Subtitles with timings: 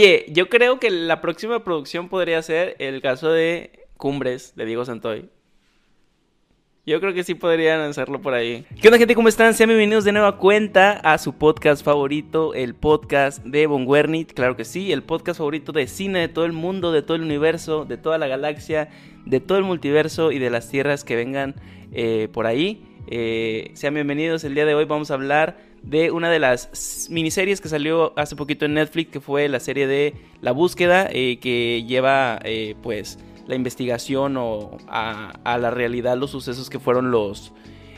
[0.00, 4.86] Oye, yo creo que la próxima producción podría ser el caso de Cumbres de Diego
[4.86, 5.28] Santoy.
[6.86, 8.64] Yo creo que sí podrían hacerlo por ahí.
[8.80, 9.14] ¿Qué onda, gente?
[9.14, 9.52] ¿Cómo están?
[9.52, 14.32] Sean bienvenidos de nueva cuenta a su podcast favorito, el podcast de Von Wernit.
[14.32, 17.22] Claro que sí, el podcast favorito de cine de todo el mundo, de todo el
[17.22, 18.88] universo, de toda la galaxia,
[19.26, 21.54] de todo el multiverso y de las tierras que vengan
[21.92, 22.82] eh, por ahí.
[23.08, 24.42] Eh, sean bienvenidos.
[24.44, 28.36] El día de hoy vamos a hablar de una de las miniseries que salió hace
[28.36, 32.40] poquito en Netflix, que fue la serie de La Búsqueda, eh, que lleva
[32.82, 37.52] pues la investigación o a, la realidad los sucesos que fueron los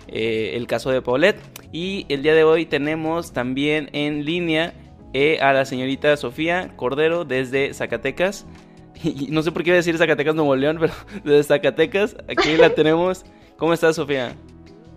[0.09, 1.41] eh, el caso de Paulette.
[1.73, 4.75] Y el día de hoy tenemos también en línea
[5.13, 8.47] eh, a la señorita Sofía Cordero desde Zacatecas.
[9.03, 10.95] Y no sé por qué iba a decir Zacatecas Nuevo León, pero
[11.25, 13.25] desde Zacatecas, aquí la tenemos.
[13.59, 14.35] ¿Cómo estás, Sofía?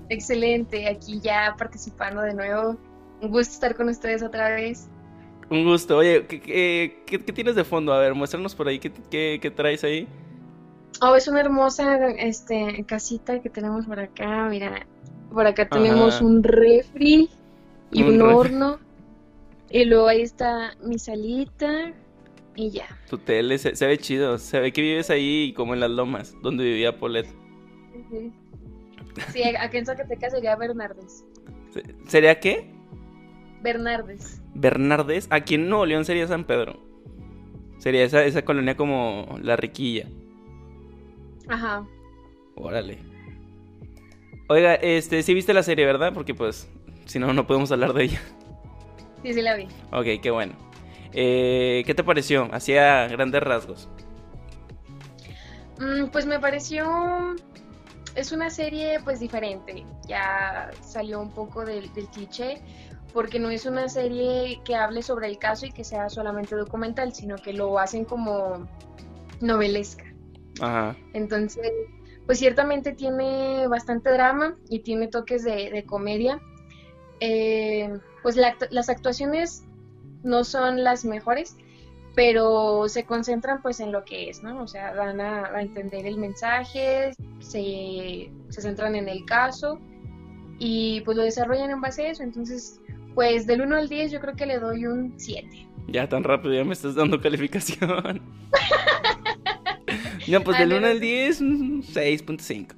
[0.09, 2.77] Excelente, aquí ya participando de nuevo.
[3.21, 4.89] Un gusto estar con ustedes otra vez.
[5.49, 5.97] Un gusto.
[5.97, 7.93] Oye, ¿qué, tienes de fondo?
[7.93, 10.07] A ver, muéstranos por ahí, ¿qué, traes ahí?
[11.01, 14.47] Oh, es una hermosa este, casita que tenemos por acá.
[14.49, 14.85] Mira,
[15.31, 17.29] por acá tenemos un refri
[17.91, 18.79] y un, horno.
[19.69, 21.93] Y luego ahí está mi salita
[22.55, 22.87] y ya.
[23.09, 24.37] Tu tele se, ve chido.
[24.37, 27.27] Se ve que vives ahí como en las lomas, donde vivía Polet.
[29.31, 31.25] Sí, aquí en Zacatecas sería Bernardes.
[32.07, 32.73] ¿Sería qué?
[33.61, 34.41] Bernardes.
[34.53, 35.27] Bernardes.
[35.29, 36.79] Aquí en Nuevo León sería San Pedro.
[37.79, 40.07] Sería esa, esa colonia como La Riquilla.
[41.47, 41.85] Ajá.
[42.55, 42.99] Órale.
[44.49, 46.13] Oiga, este, sí viste la serie, ¿verdad?
[46.13, 46.69] Porque pues,
[47.05, 48.21] si no, no podemos hablar de ella.
[49.23, 49.67] Sí, sí la vi.
[49.91, 50.53] Ok, qué bueno.
[51.13, 52.47] Eh, ¿Qué te pareció?
[52.51, 53.89] Hacía grandes rasgos.
[55.79, 57.35] Mm, pues me pareció...
[58.17, 59.85] Es una serie pues diferente.
[60.07, 62.61] Ya salió un poco del, del cliché
[63.13, 67.13] porque no es una serie que hable sobre el caso y que sea solamente documental,
[67.13, 68.67] sino que lo hacen como
[69.39, 70.03] novelesca.
[71.13, 71.71] Entonces,
[72.25, 76.41] pues ciertamente tiene bastante drama y tiene toques de, comedia.
[77.19, 77.91] Eh,
[78.23, 79.63] pues las actuaciones
[80.23, 81.55] no son las mejores,
[82.17, 84.63] pero se concentran pues en lo que es, ¿no?
[84.63, 89.79] O sea, van a, entender el mensaje, se, se, centran en el caso
[90.57, 92.23] y pues lo desarrollan en base a eso.
[92.23, 92.81] Entonces,
[93.13, 95.47] pues del 1 al 10 yo creo que le doy un 7.
[95.89, 98.19] Ya tan rápido, ya me estás dando calificación.
[100.27, 102.75] No, pues del 1 al 10, 6.5.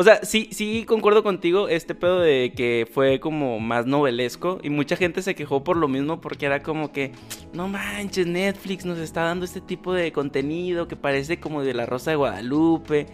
[0.00, 4.70] O sea, sí, sí concuerdo contigo, este pedo de que fue como más novelesco y
[4.70, 7.10] mucha gente se quejó por lo mismo porque era como que,
[7.52, 11.84] no manches, Netflix nos está dando este tipo de contenido que parece como de la
[11.84, 13.06] Rosa de Guadalupe.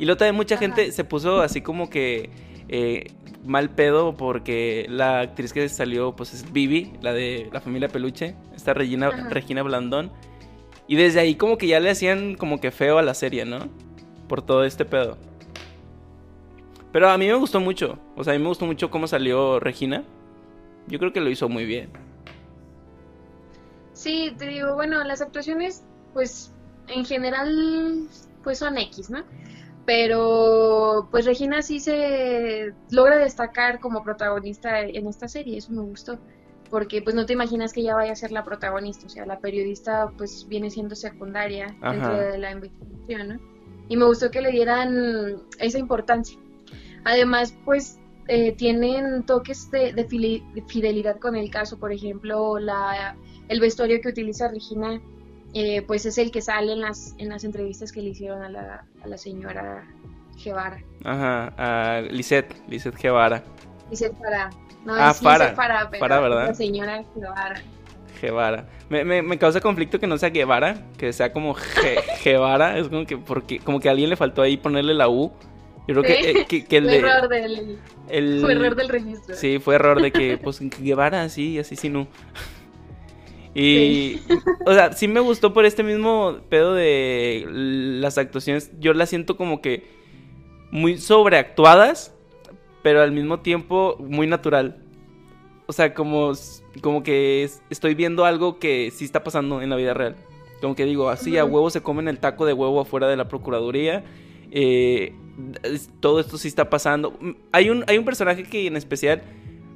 [0.00, 2.30] Y luego también mucha gente se puso así como que
[2.68, 3.12] eh,
[3.44, 8.34] mal pedo porque la actriz que salió pues es Vivi, la de la familia Peluche,
[8.52, 10.10] esta Regina, Regina Blandón.
[10.88, 13.68] Y desde ahí como que ya le hacían como que feo a la serie, ¿no?
[14.26, 15.16] Por todo este pedo.
[16.92, 17.98] Pero a mí me gustó mucho.
[18.16, 20.04] O sea, a mí me gustó mucho cómo salió Regina.
[20.86, 21.90] Yo creo que lo hizo muy bien.
[23.92, 26.52] Sí, te digo, bueno, las actuaciones, pues,
[26.88, 28.08] en general,
[28.42, 29.24] pues son X, ¿no?
[29.86, 36.18] Pero, pues Regina sí se logra destacar como protagonista en esta serie, eso me gustó
[36.72, 39.40] porque pues no te imaginas que ella vaya a ser la protagonista, o sea, la
[39.40, 43.40] periodista pues viene siendo secundaria dentro de la investigación, ¿no?
[43.90, 46.38] Y me gustó que le dieran esa importancia.
[47.04, 47.98] Además, pues
[48.28, 50.06] eh, tienen toques de,
[50.66, 53.16] fidelidad con el caso, por ejemplo, la,
[53.48, 55.00] el vestuario que utiliza Regina,
[55.54, 58.48] eh, pues es el que sale en las, en las entrevistas que le hicieron a
[58.48, 59.86] la, a la señora
[60.42, 60.82] Guevara.
[61.04, 63.42] Ajá, a Lisette, Lisette Guevara.
[63.90, 64.50] Lisette para
[64.84, 65.54] no, ah, para.
[65.54, 66.48] para, para, ¿verdad?
[66.48, 67.62] La señora Guevara.
[68.20, 68.68] Guevara.
[68.88, 71.54] Me, me, me, causa conflicto que no sea Guevara, que sea como
[72.24, 72.78] Guevara.
[72.78, 75.32] es como que porque como que a alguien le faltó ahí ponerle la U.
[75.92, 79.34] Creo que, eh, que, el fue error del el, fue error del registro.
[79.34, 82.08] Sí, fue error de que pues Guevara sí, así sí no.
[83.54, 84.20] Y,
[84.64, 88.70] o sea, sí me gustó por este mismo pedo de las actuaciones.
[88.80, 89.84] Yo las siento como que
[90.70, 92.14] muy sobreactuadas,
[92.82, 94.78] pero al mismo tiempo muy natural.
[95.66, 96.32] O sea, como,
[96.80, 100.16] como que estoy viendo algo que sí está pasando en la vida real.
[100.60, 103.28] Como que digo, así a huevo se comen el taco de huevo afuera de la
[103.28, 104.04] Procuraduría.
[104.50, 105.14] Eh,
[106.00, 107.18] todo esto sí está pasando.
[107.52, 109.22] Hay un, hay un personaje que en especial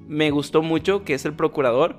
[0.09, 1.97] me gustó mucho, que es el procurador.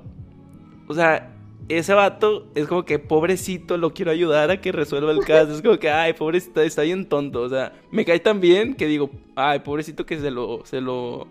[0.87, 1.33] O sea,
[1.69, 5.53] ese vato es como que pobrecito, lo quiero ayudar a que resuelva el caso.
[5.53, 7.41] Es como que, ay, pobrecito, está bien tonto.
[7.41, 11.27] O sea, me cae tan bien que digo, ay, pobrecito que se lo, se lo,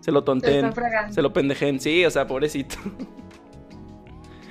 [0.00, 0.72] se lo tonten,
[1.10, 1.80] se, lo pendejen.
[1.80, 2.76] Sí, o sea, pobrecito.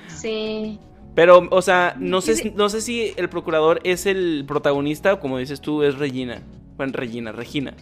[0.08, 0.78] Sí.
[1.14, 5.38] Pero, o sea, no sé, no sé si el procurador es el protagonista o como
[5.38, 6.42] dices tú, es Regina.
[6.82, 7.74] Bueno, Regina, Regina.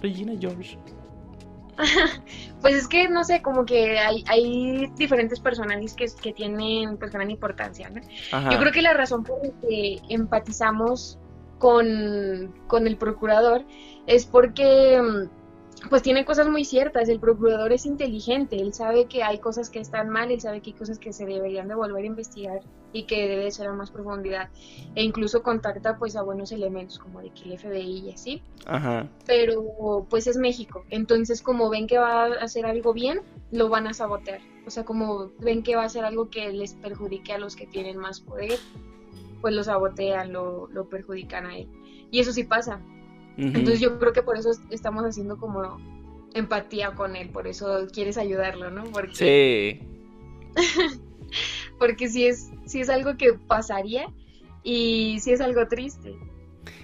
[0.00, 0.78] Regina George.
[2.62, 7.12] pues es que, no sé, como que hay, hay diferentes personajes que, que tienen pues
[7.12, 8.00] gran importancia, ¿no?
[8.50, 11.18] Yo creo que la razón por la que empatizamos
[11.58, 13.66] con, con el procurador
[14.06, 17.10] es porque mm, pues tiene cosas muy ciertas.
[17.10, 20.70] El procurador es inteligente, él sabe que hay cosas que están mal, él sabe que
[20.70, 22.60] hay cosas que se deberían de volver a investigar
[22.92, 24.48] y que debe ser a más profundidad.
[24.94, 28.42] E incluso contacta pues a buenos elementos como de que el FBI y así.
[28.66, 29.08] Ajá.
[29.26, 33.20] Pero pues es México, entonces como ven que va a hacer algo bien,
[33.50, 34.40] lo van a sabotear.
[34.66, 37.66] O sea, como ven que va a hacer algo que les perjudique a los que
[37.66, 38.58] tienen más poder,
[39.40, 41.68] pues lo sabotean, lo, lo perjudican a él.
[42.10, 42.80] Y eso sí pasa,
[43.38, 45.78] entonces yo creo que por eso estamos haciendo como
[46.34, 48.84] empatía con él, por eso quieres ayudarlo, ¿no?
[48.84, 49.80] Porque...
[50.56, 51.00] Sí.
[51.78, 54.06] porque sí es, sí es algo que pasaría
[54.62, 56.14] y sí es algo triste.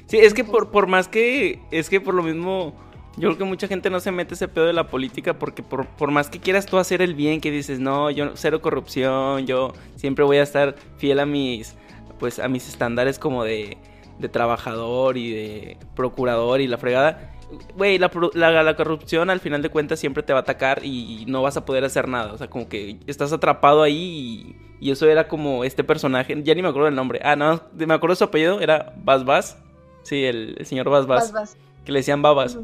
[0.07, 2.75] Sí, es que por, por más que, es que por lo mismo,
[3.17, 5.87] yo creo que mucha gente no se mete ese pedo de la política porque por,
[5.87, 9.73] por más que quieras tú hacer el bien, que dices, no, yo cero corrupción, yo
[9.97, 11.75] siempre voy a estar fiel a mis,
[12.19, 13.79] pues a mis estándares como de
[14.19, 17.34] de trabajador y de procurador y la fregada.
[17.77, 21.43] Güey, la, la, corrupción al final de cuentas siempre te va a atacar y no
[21.43, 22.33] vas a poder hacer nada.
[22.33, 26.41] O sea, como que estás atrapado ahí y, eso era como este personaje.
[26.43, 27.21] Ya ni me acuerdo del nombre.
[27.25, 28.61] Ah, no, me acuerdo de su apellido.
[28.61, 29.59] Era Bas Bas.
[30.03, 31.57] Sí, el, señor Bas Bas.
[31.85, 32.59] Que le decían Babas.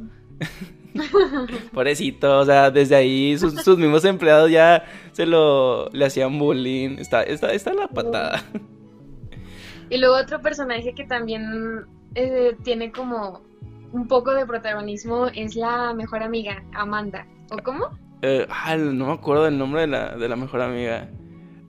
[1.72, 6.98] Pobrecito, o sea, desde ahí sus, mismos empleados ya se lo le hacían bullying.
[6.98, 8.42] Está, está, está la patada.
[9.88, 13.42] Y luego otro personaje que también eh, tiene como
[13.92, 17.26] un poco de protagonismo es la mejor amiga, Amanda.
[17.50, 17.90] ¿O cómo?
[18.22, 18.46] Eh,
[18.78, 21.08] no me acuerdo del nombre de la, de la mejor amiga.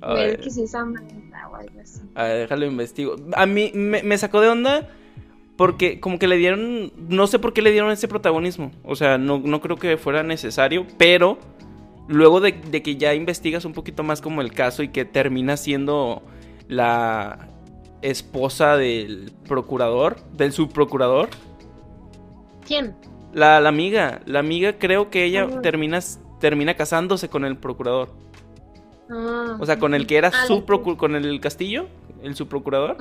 [0.01, 2.01] A ver, que si es Amanda o algo así.
[2.15, 3.15] A ver, déjalo investigo.
[3.35, 4.89] A mí me, sacó de onda
[5.55, 8.71] porque como que le dieron, no sé por qué le dieron ese protagonismo.
[8.83, 11.37] O sea, no, no creo que fuera necesario, pero
[12.07, 15.55] luego de, de, que ya investigas un poquito más como el caso y que termina
[15.57, 16.23] siendo
[16.67, 17.51] la,
[18.01, 21.29] esposa del procurador, del subprocurador.
[22.65, 22.95] ¿Quién?
[23.33, 24.21] La, amiga.
[24.25, 25.61] La amiga creo que ella ah.
[25.61, 25.99] termina,
[26.39, 28.09] termina casándose con el procurador.
[29.09, 29.57] Ah.
[29.59, 31.87] O sea, con el que era ah, su con el castillo,
[32.23, 32.97] el subprocurador.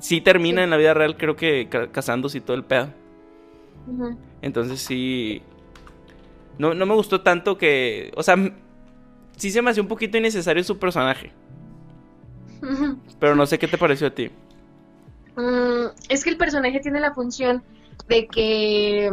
[0.00, 2.88] Sí termina en la vida real, creo que casándose y todo el pedo.
[4.42, 5.42] Entonces sí.
[6.58, 8.12] No, no me gustó tanto que.
[8.16, 8.36] O sea,
[9.36, 11.32] sí se me hacía un poquito innecesario su personaje.
[13.18, 14.30] Pero no sé qué te pareció a ti.
[15.36, 17.62] Mm, es que el personaje tiene la función
[18.08, 19.10] de que,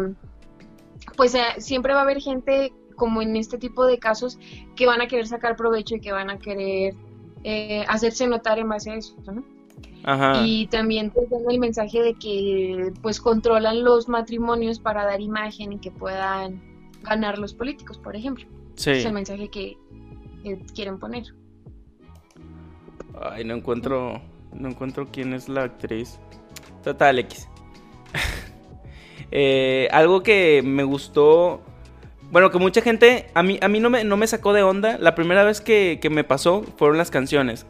[1.16, 4.40] pues eh, siempre va a haber gente como en este tipo de casos
[4.76, 6.96] que van a querer sacar provecho y que van a querer
[7.44, 9.44] eh, hacerse notar en base a eso, ¿no?
[10.04, 10.42] Ajá.
[10.46, 15.74] Y también te dan el mensaje de que pues controlan los matrimonios para dar imagen
[15.74, 16.62] y que puedan
[17.04, 18.46] ganar los políticos, por ejemplo.
[18.76, 18.92] Sí.
[18.92, 19.78] Es el mensaje que
[20.74, 21.26] quieren poner.
[23.22, 24.22] Ay, no encuentro.
[24.54, 26.20] No encuentro quién es la actriz.
[26.84, 27.48] Total X.
[29.32, 31.62] Eh, algo que me gustó.
[32.32, 33.28] Bueno, que mucha gente.
[33.34, 34.98] A mí, a mí no, me, no me sacó de onda.
[35.00, 37.66] La primera vez que, me pasó fueron las canciones.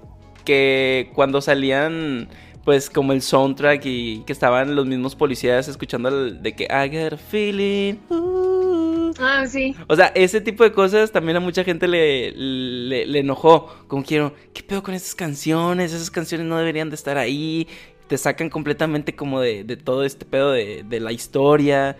[0.45, 2.29] Que cuando salían.
[2.65, 7.13] Pues como el soundtrack y que estaban los mismos policías escuchando de que I got
[7.13, 7.95] a feeling.
[8.09, 8.77] Uh,
[9.19, 9.75] Ah, sí.
[9.87, 13.67] O sea, ese tipo de cosas también a mucha gente le, le, enojó.
[13.87, 15.93] Como quiero, ¿qué pedo con esas canciones?
[15.93, 17.67] Esas canciones no deberían de estar ahí.
[18.07, 21.97] Te sacan completamente como de, todo este pedo de, la historia.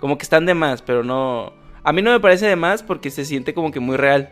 [0.00, 1.52] Como que están de más, pero no...
[1.82, 4.30] A mí no me parece de más porque se siente como que muy real.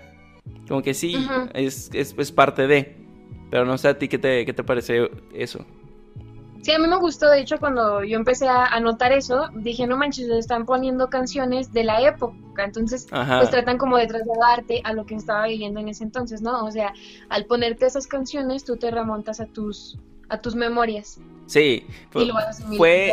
[0.69, 2.97] Como que sí, es, es, es, parte de.
[3.51, 5.65] Pero no sé a ti qué te, qué te parece eso.
[6.65, 9.99] Sí, a mí me gustó, de hecho, cuando yo empecé a, notar eso, dije, no
[9.99, 15.05] manches, están poniendo canciones de la época, entonces, pues tratan como de trasladarte a lo
[15.05, 16.65] que estaba viviendo en ese entonces, ¿no?
[16.65, 16.95] O sea,
[17.29, 21.21] al ponerte esas canciones, tú te remontas a tus, a tus memorias.
[21.47, 22.31] Sí, fue,
[22.77, 23.13] fue,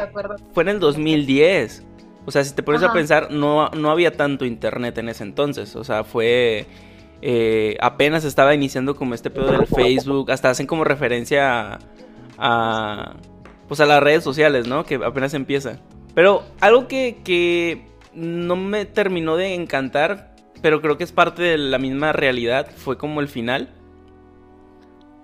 [0.54, 1.84] fue en el 2010.
[2.26, 5.76] O sea, si te pones a pensar, no, no había tanto internet en ese entonces,
[5.76, 6.66] o sea, fue...
[7.24, 11.78] Eh, apenas estaba iniciando como este pedo del Facebook, hasta hacen como referencia
[12.40, 13.16] a
[13.72, 14.84] pues a las redes sociales, ¿no?
[14.84, 15.80] Que apenas empieza.
[16.14, 21.58] Pero algo que, que no me terminó de encantar, pero creo que es parte de
[21.58, 23.70] la misma realidad, fue como el final.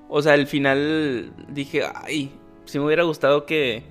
[0.09, 2.31] O sea, el final dije, ay,
[2.65, 3.83] si me hubiera gustado que,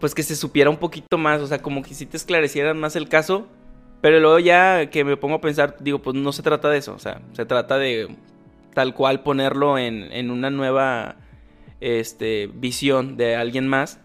[0.00, 2.96] pues que se supiera un poquito más, o sea, como que si te esclarecieran más
[2.96, 3.46] el caso.
[4.00, 6.94] Pero luego ya que me pongo a pensar, digo, pues no se trata de eso,
[6.94, 8.14] o sea, se trata de
[8.74, 11.16] tal cual ponerlo en, en una nueva
[11.80, 14.00] este, visión de alguien más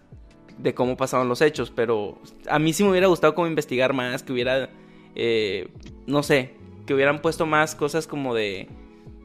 [0.58, 2.18] de cómo pasaron los hechos, pero
[2.48, 4.70] a mí sí me hubiera gustado como investigar más, que hubiera,
[5.14, 5.68] eh,
[6.06, 6.54] no sé,
[6.86, 8.68] que hubieran puesto más cosas como de,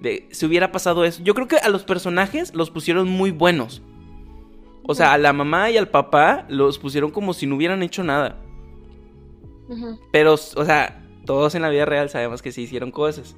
[0.02, 1.22] de, si hubiera pasado eso.
[1.24, 3.82] Yo creo que a los personajes los pusieron muy buenos.
[4.84, 8.04] O sea, a la mamá y al papá los pusieron como si no hubieran hecho
[8.04, 8.38] nada.
[10.12, 13.36] Pero, o sea, todos en la vida real sabemos que sí hicieron cosas.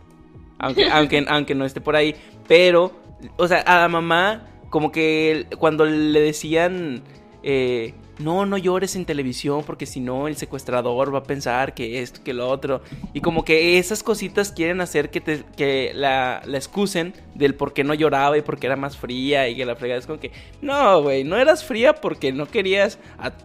[0.60, 2.16] Aunque, aunque, aunque no esté por ahí.
[2.48, 2.92] Pero,
[3.38, 7.02] o sea, a la mamá, como que cuando le decían
[7.42, 12.02] eh, no, no llores en televisión porque si no el secuestrador va a pensar que
[12.02, 12.82] esto, que lo otro.
[13.14, 17.74] Y como que esas cositas quieren hacer que, te, que la, la excusen del por
[17.74, 20.32] qué no lloraba y porque era más fría y que la fregada es como que,
[20.62, 23.00] no, güey, no eras fría porque no querías,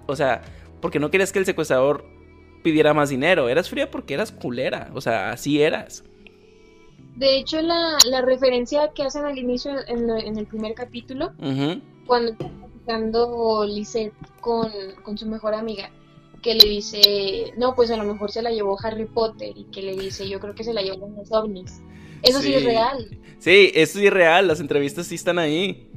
[0.07, 0.43] o sea,
[0.81, 2.05] porque no querías que el secuestrador
[2.63, 6.03] pidiera más dinero, eras fría porque eras culera, o sea, así eras.
[7.15, 11.33] De hecho, la, la referencia que hacen al inicio en, en el primer capítulo,
[12.07, 12.35] cuando
[12.85, 14.71] platicando Lisette con,
[15.03, 15.91] con su mejor amiga,
[16.43, 19.83] que le dice, no, pues a lo mejor se la llevó Harry Potter y que
[19.83, 21.81] le dice, yo creo que se la llevó los ovnis.
[22.23, 23.19] Eso sí, es real.
[23.39, 25.91] Sí, eso sí es real, las entrevistas sí están ahí.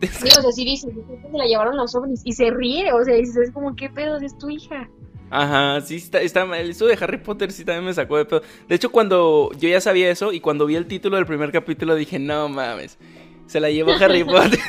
[0.00, 2.50] Sí, o sea, sí dice, yo creo que se la llevaron los ovnis y se
[2.50, 4.18] ríe, o sea, es como, ¿qué pedo?
[4.18, 4.88] Es tu hija.
[5.30, 8.42] Ajá, sí, está, está, eso de Harry Potter sí también me sacó de pedo.
[8.68, 11.94] De hecho, cuando yo ya sabía eso y cuando vi el título del primer capítulo
[11.94, 12.98] dije, no mames,
[13.46, 14.60] se la llevó Harry Potter.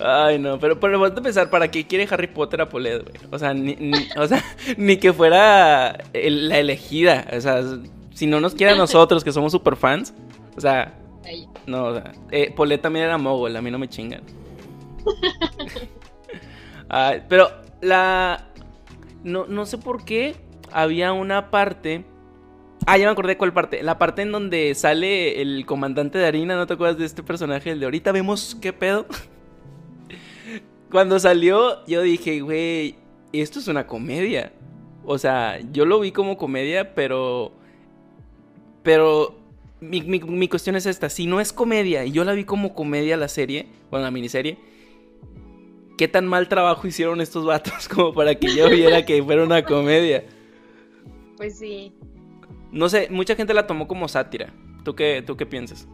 [0.00, 3.14] Ay, no, pero, pero a pensar, ¿para qué quiere Harry Potter a Polet, güey?
[3.30, 3.76] O sea, ni,
[4.16, 4.42] o sea,
[4.76, 7.26] ni que fuera la elegida.
[7.36, 7.62] O sea,
[8.14, 10.14] si no nos quiere a nosotros, que somos super fans.
[10.56, 10.94] O sea,
[11.66, 14.22] no, o sea, eh, Polet también era mogol, a mí no me chingan.
[16.88, 17.50] Ay, pero
[17.80, 18.46] la.
[19.22, 20.36] No, no sé por qué
[20.72, 22.04] había una parte.
[22.86, 23.82] Ah, ya me acordé cuál parte.
[23.82, 27.70] La parte en donde sale el comandante de harina, ¿no te acuerdas de este personaje?
[27.72, 29.06] El de ahorita vemos qué pedo.
[30.90, 32.94] Cuando salió, yo dije, güey,
[33.32, 34.52] esto es una comedia.
[35.04, 37.52] O sea, yo lo vi como comedia, pero.
[38.82, 39.36] Pero.
[39.80, 43.16] Mi, mi, cuestión es esta: si no es comedia y yo la vi como comedia
[43.16, 44.58] la serie, bueno, la miniserie,
[45.96, 49.64] ¿qué tan mal trabajo hicieron estos vatos como para que yo viera que fuera una
[49.64, 50.24] comedia?
[51.36, 51.92] Pues sí.
[52.72, 54.52] No sé, mucha gente la tomó como sátira.
[54.84, 55.86] ¿Tú qué, tú qué piensas?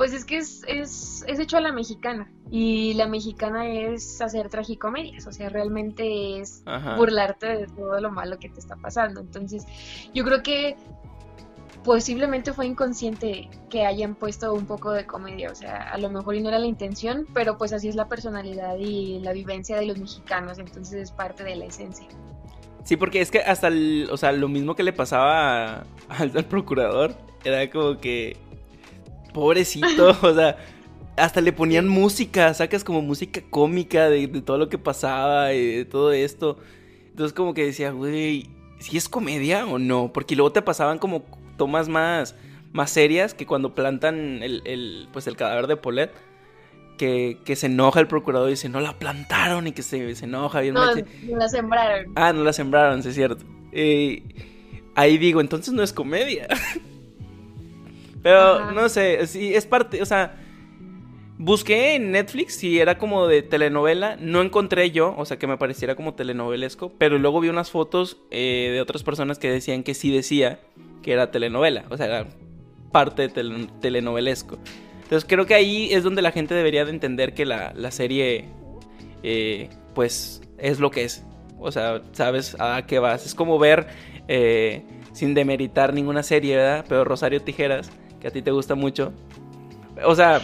[0.00, 2.32] Pues es que es, es, es, hecho a la mexicana.
[2.50, 5.26] Y la mexicana es hacer tragicomedias.
[5.26, 6.64] O sea, realmente es
[6.96, 9.20] burlarte de todo lo malo que te está pasando.
[9.20, 9.66] Entonces,
[10.14, 10.74] yo creo que
[11.84, 15.50] posiblemente fue inconsciente que hayan puesto un poco de comedia.
[15.52, 18.08] O sea, a lo mejor y no era la intención, pero pues así es la
[18.08, 20.58] personalidad y la vivencia de los mexicanos.
[20.58, 22.06] Entonces es parte de la esencia.
[22.84, 23.68] Sí, porque es que hasta
[24.10, 27.14] o sea, lo mismo que le pasaba al procurador
[27.44, 28.38] era como que
[29.32, 30.56] Pobrecito, o sea,
[31.16, 35.84] hasta le ponían música, sacas como música cómica de, todo lo que pasaba y de
[35.84, 36.58] todo esto.
[37.10, 40.12] Entonces como que decía, güey, ¿si es comedia o no?
[40.12, 41.24] Porque luego te pasaban como
[41.56, 42.34] tomas más,
[42.72, 46.12] más serias que cuando plantan el, pues el cadáver de Polet.
[46.96, 50.26] Que, que, se enoja el procurador y dice, no la plantaron y que se, se
[50.26, 50.60] enoja.
[50.60, 52.12] Bien no, no la sembraron.
[52.14, 53.42] Ah, no la sembraron, sí es cierto.
[53.72, 54.22] Eh,
[54.94, 56.46] ahí digo, entonces no es comedia.
[58.22, 60.36] Pero no sé, sí, es parte, o sea,
[61.38, 65.56] busqué en Netflix si era como de telenovela, no encontré yo, o sea, que me
[65.56, 69.94] pareciera como telenovelesco, pero luego vi unas fotos eh, de otras personas que decían que
[69.94, 70.60] sí decía
[71.02, 72.26] que era telenovela, o sea, era
[72.92, 74.58] parte de telenovelesco.
[75.02, 78.44] Entonces creo que ahí es donde la gente debería de entender que la, serie,
[79.22, 81.24] eh, pues, es lo que es.
[81.58, 83.26] O sea, sabes a qué vas.
[83.26, 83.88] Es como ver,
[84.28, 86.84] eh, sin demeritar ninguna serie, ¿verdad?
[86.88, 89.12] Pero Rosario Tijeras que a ti te gusta mucho.
[90.04, 90.40] O sea,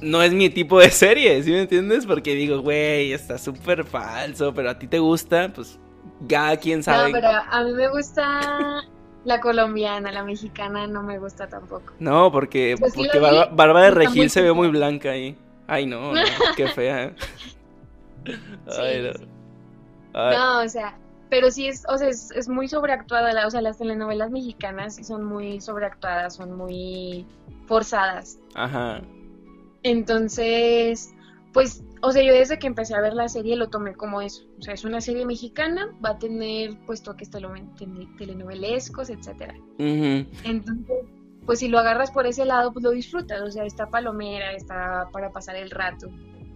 [0.00, 2.06] no es mi tipo de serie, ¿sí me entiendes?
[2.06, 5.78] Porque digo, güey, está súper falso, pero a ti te gusta, pues
[6.26, 7.10] ya quién sabe.
[7.10, 8.82] No, pero a mí me gusta
[9.24, 11.92] la colombiana, la mexicana no me gusta tampoco.
[11.98, 15.36] No, porque, pues porque Barba, de Regil se ve muy blanca ahí.
[15.66, 16.12] Ay, no,
[16.56, 17.14] qué fea.
[18.78, 19.12] Ay,
[20.12, 20.30] no.
[20.30, 20.96] no, o sea,
[21.30, 25.60] pero sí es, o sea, es, muy sobreactuada, o sea, las telenovelas mexicanas son muy
[25.60, 27.26] sobreactuadas, son muy
[27.66, 28.38] forzadas.
[28.54, 29.02] Ajá.
[29.82, 31.14] Entonces,
[31.52, 34.44] pues, o sea, yo desde que empecé a ver la serie lo tomé como eso.
[34.58, 39.54] O sea, es una serie mexicana, va a tener pues toques telenovelescos, etcétera.
[39.78, 40.96] Entonces,
[41.46, 43.40] pues si lo agarras por ese lado, pues lo disfrutas.
[43.42, 46.08] O sea, está palomera, está para pasar el rato.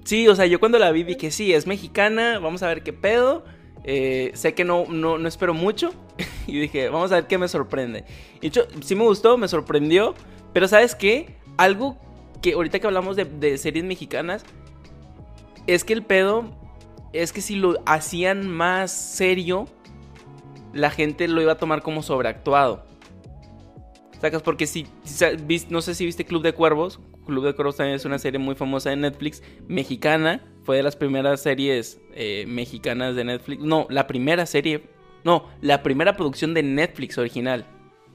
[0.04, 2.92] Sí, o sea, yo cuando la vi dije, sí, es mexicana, vamos a ver qué
[2.92, 3.44] pedo
[3.90, 5.94] Eh, sé que no, no, no espero mucho.
[6.46, 8.04] y dije, vamos a ver qué me sorprende.
[8.42, 10.14] Y hecho, sí me gustó, me sorprendió.
[10.52, 11.36] Pero ¿sabes qué?
[11.56, 11.96] Algo
[12.42, 14.44] que ahorita que hablamos de series mexicanas,
[15.66, 16.44] es que el pedo
[17.14, 19.66] es que si lo hacían más serio,
[20.74, 22.84] la gente lo iba a tomar como sobreactuado.
[24.20, 24.42] ¿Sacas?
[24.42, 24.86] Porque si,
[25.68, 26.98] no sé si viste Club de Cuervos.
[27.26, 30.44] Club de Cuervos también es una serie muy famosa de Netflix, mexicana.
[30.64, 33.62] Fue de las primeras series eh, mexicanas de Netflix.
[33.62, 34.82] No, la primera serie.
[35.24, 37.64] No, la primera producción de Netflix original.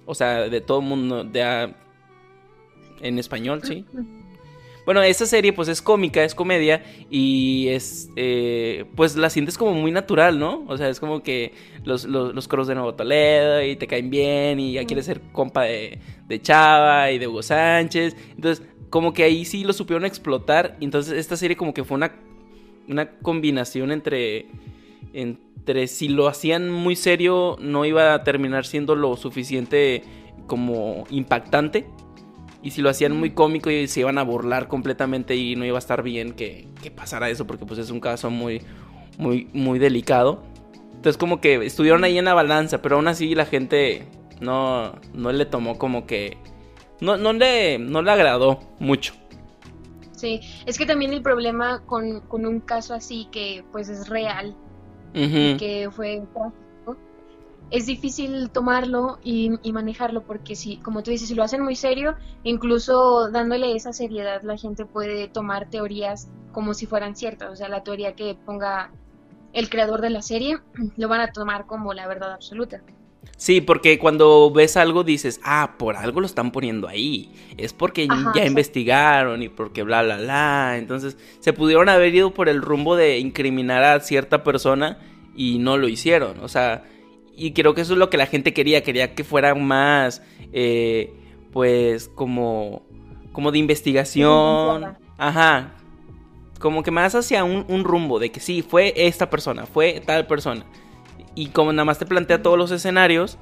[0.06, 1.24] O sea, de todo mundo.
[1.24, 1.74] De,
[3.02, 3.86] en español, sí.
[4.86, 9.74] Bueno, esa serie pues es cómica, es comedia y es, eh, pues la sientes como
[9.74, 10.66] muy natural, ¿no?
[10.68, 11.54] O sea, es como que
[11.86, 15.64] los, los, coros de Nuevo Toledo y te caen bien y ya quieres ser compa
[15.64, 18.16] de, de Chava y de Hugo Sánchez.
[18.36, 20.76] Entonces, como que ahí sí lo supieron explotar.
[20.82, 22.14] Entonces, esta serie como que fue una,
[22.90, 24.48] una combinación entre,
[25.14, 30.04] entre si lo hacían muy serio, no iba a terminar siendo lo suficiente
[30.46, 31.86] como impactante
[32.64, 35.78] y si lo hacían muy cómico y se iban a burlar completamente y no iba
[35.78, 38.62] a estar bien que, pasara eso porque pues es un caso muy,
[39.18, 40.42] muy, muy delicado.
[40.94, 44.08] Entonces como que estuvieron ahí en la balanza, pero aún así la gente
[44.40, 46.38] no, no le tomó como que...
[47.02, 49.14] No, no, le, no le agradó mucho.
[50.14, 54.56] Sí, es que también el problema con, con un caso así que pues es real,
[55.14, 56.24] que fue
[57.74, 62.16] es difícil tomarlo y, manejarlo porque si, como tú dices, si lo hacen muy serio,
[62.44, 67.52] incluso dándole esa seriedad, la gente puede tomar teorías como si fueran ciertas.
[67.52, 68.92] O sea, la teoría que ponga
[69.54, 70.60] el creador de la serie,
[70.98, 72.84] lo van a tomar como la verdad absoluta.
[73.38, 77.32] Sí, porque cuando ves algo dices, ah, por algo lo están poniendo ahí.
[77.58, 80.78] Es porque ya investigaron y porque bla, bla, bla.
[80.78, 85.00] Entonces, se pudieron haber ido por el rumbo de incriminar a cierta persona
[85.36, 86.40] y no lo hicieron.
[86.42, 86.84] O sea,
[87.36, 90.22] y creo que eso es lo que la gente quería, quería que fuera más,
[90.52, 91.14] eh,
[91.52, 92.84] pues, como,
[93.32, 94.98] como de investigación.
[95.18, 95.74] Ajá.
[96.60, 100.66] Como que más hacia un, rumbo de que sí, fue esta persona, fue tal persona.
[101.36, 103.38] Y como nada más te plantea todos los escenarios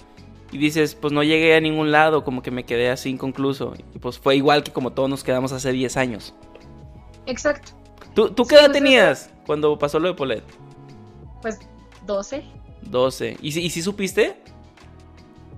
[0.52, 3.74] y dices, pues no llegué a ningún lado, como que me quedé así inconcluso.
[3.94, 6.34] Y pues fue igual que como todos nos quedamos hace 10 años.
[7.26, 7.74] Exacto.
[8.16, 10.44] ¿Tú, tú qué edad tenías cuando pasó lo de Polet?
[11.42, 11.60] Pues
[12.06, 12.44] 12.
[12.82, 13.38] 12.
[13.41, 14.36] ¿Y, ¿Y si supiste?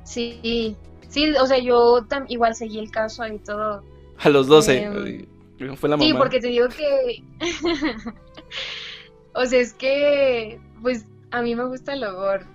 [0.03, 0.75] Sí,
[1.09, 3.83] sí, o sea, yo igual seguí el caso y todo.
[4.19, 4.83] A los 12.
[4.83, 6.07] Em, fue la mamá.
[6.07, 7.23] Sí, porque te digo que.
[9.33, 10.59] o sea, es que.
[10.81, 12.45] Pues a mí me gusta el horror.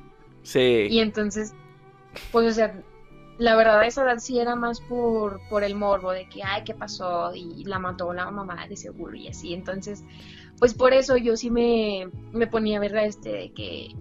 [0.43, 0.87] Sí.
[0.91, 1.55] Y entonces,
[2.31, 2.83] pues, o sea,
[3.39, 6.75] la verdad, esa edad sí era más por, por el morbo de que, ay, ¿qué
[6.75, 7.35] pasó?
[7.35, 9.55] Y la mató la mamá de seguro y así.
[9.55, 10.05] Entonces,
[10.59, 13.95] pues por eso yo sí me, me ponía a ver este de que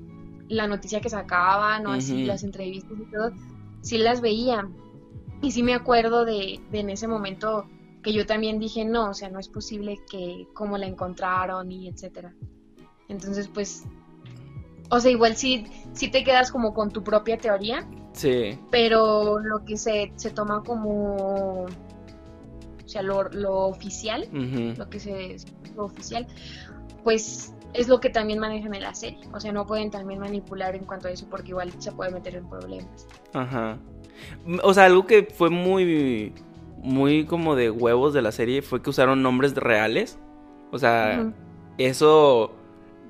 [0.49, 3.31] la noticia que sacaban o así, las entrevistas y todo,
[3.81, 4.67] sí las veía.
[5.41, 7.65] Y sí me acuerdo de, en ese momento
[8.01, 11.87] que yo también dije, no, o sea, no es posible que cómo la encontraron y
[11.87, 12.33] etcétera.
[13.07, 13.83] Entonces, pues,
[14.89, 17.87] o sea, igual sí, sí te quedas como con tu propia teoría.
[18.13, 18.57] Sí.
[18.71, 25.37] Pero lo que se, se toma como, o sea, lo, lo oficial, lo que se,
[25.75, 26.25] lo oficial,
[27.03, 29.19] pues es lo que también manejan en la serie.
[29.33, 32.35] O sea, no pueden también manipular en cuanto a eso porque igual se puede meter
[32.35, 33.07] en problemas.
[33.33, 33.77] Ajá.
[34.63, 36.33] O sea, algo que fue muy,
[36.81, 40.17] muy como de huevos de la serie fue que usaron nombres reales.
[40.71, 41.31] O sea,
[41.77, 42.51] eso,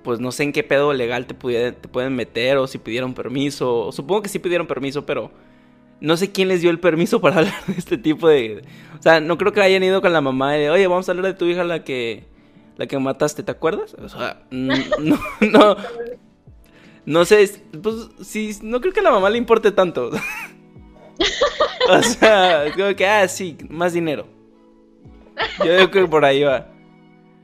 [0.04, 3.92] pues no sé en qué pedo legal te, te pueden meter o si pidieron permiso.
[3.92, 5.32] Supongo que sí pidieron permiso, pero
[6.00, 8.64] no sé quién les dio el permiso para hablar de este tipo de...
[9.00, 11.26] O sea, no creo que hayan ido con la mamá de, oye, vamos a hablar
[11.26, 12.26] de tu hija la que
[12.78, 13.96] la que mataste, ¿te acuerdas?
[13.96, 14.76] O sea, no,
[15.42, 15.78] no,
[17.06, 20.12] no sé, pues sí, no creo que a la mamá le importe tanto.
[21.90, 24.28] o sea, creo que, ah, sí, más dinero.
[25.60, 26.68] Yo creo que por ahí va.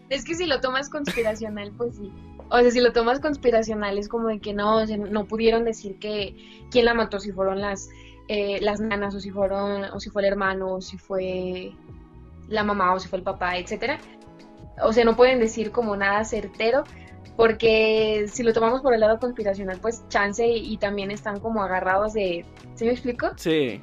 [0.10, 2.12] Es que si lo tomas conspiracional, pues sí.
[2.50, 5.64] O sea, si lo tomas conspiracional es como de que no, o sea, no pudieron
[5.64, 6.36] decir que
[6.70, 7.90] quién la mató, si fueron las,
[8.28, 11.72] eh, las nanas, o si fueron, o si fue el hermano, o si fue
[12.50, 13.98] la mamá, o si fue el papá, etcétera
[14.82, 16.84] o sea, no pueden decir como nada certero,
[17.36, 22.14] porque si lo tomamos por el lado conspiracional, pues chance y, también están como agarrados
[22.14, 22.46] de...
[22.76, 23.32] ¿Sí me explico?
[23.36, 23.82] Sí.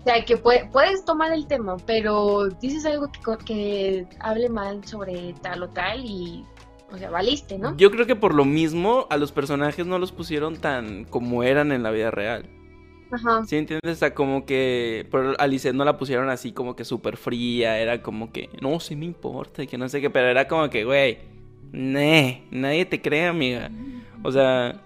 [0.00, 5.34] O sea, que puedes tomar el tema, pero dices algo que, que hable mal sobre
[5.42, 6.44] tal o tal y
[6.92, 7.76] o sea, valiste, ¿no?
[7.76, 11.72] Yo creo que por lo mismo a los personajes no los pusieron tan como eran
[11.72, 12.48] en la vida real.
[13.10, 13.44] Ajá.
[13.46, 13.92] ¿Sí entiendes?
[13.92, 15.06] O sea, como que.
[15.10, 17.78] Pero Alice no la pusieron así como que súper fría.
[17.78, 18.50] Era como que.
[18.60, 19.62] No, sí me importa.
[19.62, 20.10] Y que no sé qué.
[20.10, 21.18] Pero era como que, güey.
[21.72, 23.70] Nee, nadie te cree, amiga.
[24.22, 24.80] O sea.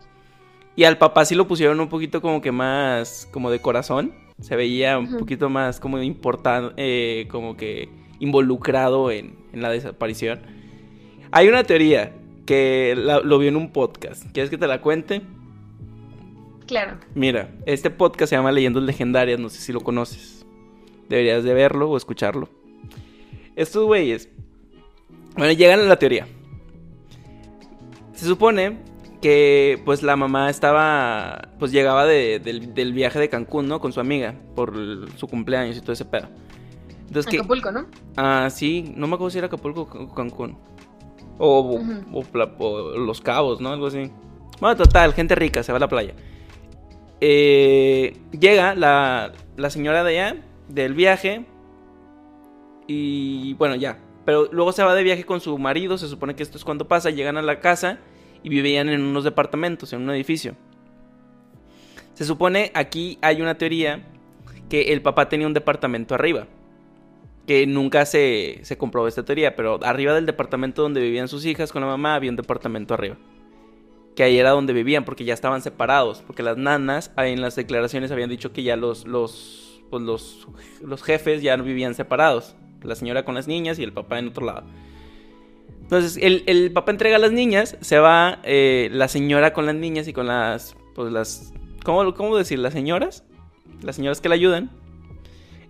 [0.77, 4.13] Y al papá sí lo pusieron un poquito como que más, como de corazón.
[4.41, 10.41] Se veía un poquito más como importante, eh, como que involucrado en, en, la desaparición.
[11.31, 12.15] Hay una teoría
[12.47, 14.25] que lo vi en un podcast.
[14.33, 15.21] ¿Quieres que te la cuente?
[16.71, 16.99] Claro.
[17.17, 20.47] Mira, este podcast se llama Leyendas Legendarias, no sé si lo conoces.
[21.09, 22.49] Deberías de verlo o escucharlo.
[23.57, 24.29] Estos güeyes,
[25.37, 26.29] bueno, llegan a la teoría.
[28.13, 28.79] Se supone
[29.21, 33.81] que pues la mamá estaba, pues llegaba del, viaje de Cancún, ¿no?
[33.81, 34.73] Con su amiga por
[35.17, 36.29] su cumpleaños y todo ese pedo.
[37.09, 37.87] Entonces, Acapulco, ¿no?
[38.17, 40.57] Ah, sí, no me acuerdo si era Acapulco o Cancún.
[41.37, 41.81] O,
[42.13, 43.71] o, Los Cabos, ¿no?
[43.71, 44.09] Algo así.
[44.61, 46.15] Bueno, total, gente rica, se va a la playa.
[47.21, 51.45] Eh, llega la, la señora de allá, del viaje.
[52.87, 53.99] Y bueno, ya.
[54.25, 56.89] Pero luego se va de viaje con su marido, se supone que esto es cuando
[56.89, 57.99] pasa, llegan a la casa
[58.43, 60.57] y vivían en unos departamentos, en un edificio.
[62.15, 64.05] Se supone, aquí hay una teoría,
[64.69, 66.47] que el papá tenía un departamento arriba.
[67.47, 71.73] Que nunca se, se comprobó esta teoría, pero arriba del departamento donde vivían sus hijas
[71.73, 73.17] con la mamá había un departamento arriba
[74.15, 78.11] que ahí era donde vivían, porque ya estaban separados, porque las nanas en las declaraciones
[78.11, 80.49] habían dicho que ya los, los, pues los,
[80.83, 84.29] los jefes ya no vivían separados, la señora con las niñas y el papá en
[84.29, 84.65] otro lado.
[85.83, 90.07] Entonces, el, papá entrega a las niñas, se va eh, la señora con las niñas
[90.07, 91.53] y con las, pues las,
[91.85, 92.61] ¿cómo, cómo decir?
[92.61, 93.25] Las señoras,
[93.83, 94.71] las señoras que la ayudan.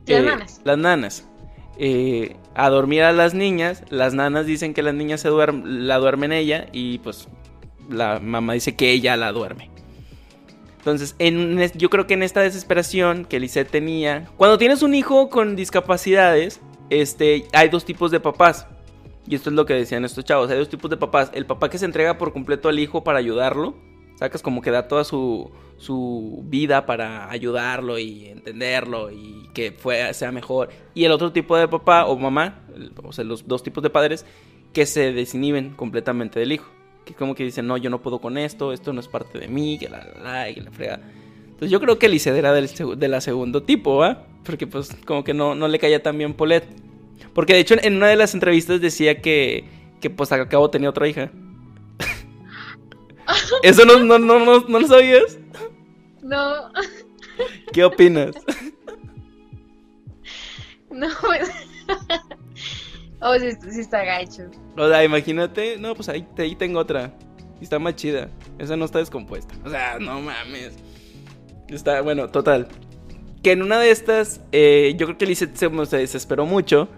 [0.07, 0.61] las eh, nanas.
[0.64, 1.29] Las nanas.
[1.79, 5.96] Eh, a dormir a las niñas, las nanas dicen que las niñas se duermen, la
[5.96, 7.26] duermen ella y pues
[7.90, 9.70] la mamá dice que ella la duerme.
[10.79, 15.29] Entonces, en, yo creo que en esta desesperación que Lisette tenía, cuando tienes un hijo
[15.29, 18.66] con discapacidades, este, hay dos tipos de papás.
[19.26, 21.31] Y esto es lo que decían estos chavos, hay dos tipos de papás.
[21.35, 23.74] El papá que se entrega por completo al hijo para ayudarlo,
[24.18, 30.14] sacas como que da toda su, su vida para ayudarlo y entenderlo y que fue,
[30.14, 30.70] sea mejor.
[30.94, 32.62] Y el otro tipo de papá o mamá,
[33.03, 34.24] o sea, los dos tipos de padres,
[34.72, 38.38] que se desinhiben completamente del hijo que como que dicen, no, yo no puedo con
[38.38, 41.00] esto, esto no es parte de mí, que la, la, la, que la frega.
[41.60, 44.24] Entonces yo creo que Lisset era del, de la segundo tipo, ¿va?
[44.44, 46.64] Porque pues como que no, no le caía tan bien Polet.
[47.34, 49.64] Porque de hecho en una de las entrevistas decía que,
[50.00, 51.30] que pues al cabo tenía otra hija.
[53.62, 55.38] ¿Eso no, no, no, no, no lo sabías?
[56.22, 56.70] No.
[57.72, 58.34] ¿Qué opinas?
[60.90, 61.48] No, pues...
[63.22, 64.44] Oh, sí, sí está gacho.
[64.76, 67.12] O sea, imagínate, no, pues ahí, ahí tengo otra.
[67.61, 68.30] Y está más chida.
[68.59, 69.54] Esa no está descompuesta.
[69.64, 70.72] O sea, no mames.
[71.68, 72.68] Está, bueno, total.
[73.42, 76.88] Que en una de estas, eh, yo creo que Lizette se, se, desesperó mucho.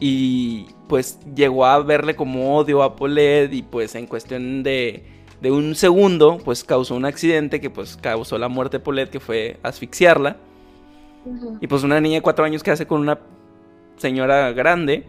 [0.00, 3.52] Y pues llegó a verle como odio a Paulette.
[3.52, 5.04] Y pues en cuestión de,
[5.40, 9.20] de un segundo, pues causó un accidente que pues causó la muerte de Paulette, que
[9.20, 10.36] fue asfixiarla.
[11.60, 13.20] Y pues una niña de cuatro años que hace con una
[13.96, 15.04] señora grande.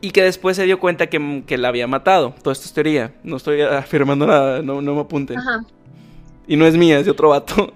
[0.00, 2.34] Y que después se dio cuenta que, que, la había matado.
[2.42, 3.14] Todo esto es teoría.
[3.22, 5.38] No estoy afirmando nada, no, no me apunten.
[5.38, 5.64] Ajá.
[6.46, 7.74] Y no es mía, es de otro vato.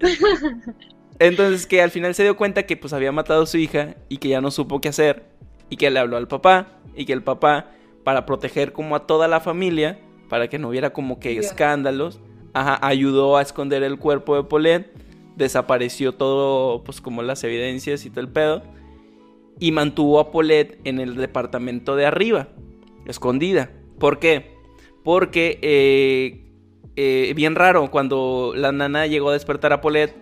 [1.18, 4.18] Entonces que al final se dio cuenta que pues había matado a su hija y
[4.18, 5.24] que ya no supo qué hacer.
[5.68, 6.68] Y que le habló al papá.
[6.96, 7.70] Y que el papá,
[8.02, 12.20] para proteger como a toda la familia, para que no hubiera como que escándalos,
[12.54, 14.90] ajá, ayudó a esconder el cuerpo de Paulette.
[15.36, 18.62] Desapareció todo, pues como las evidencias y todo el pedo
[19.60, 22.48] y mantuvo a Paulette en el departamento de arriba,
[23.06, 23.70] escondida.
[23.98, 24.56] ¿Por qué?
[25.02, 26.44] Porque, eh,
[26.96, 30.14] eh, bien raro, cuando la nana llegó a despertar a Paulette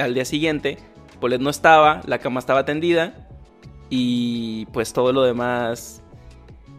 [0.00, 0.78] al día siguiente,
[1.20, 3.28] Paulette no estaba, la cama estaba tendida
[3.90, 6.02] y pues todo lo demás...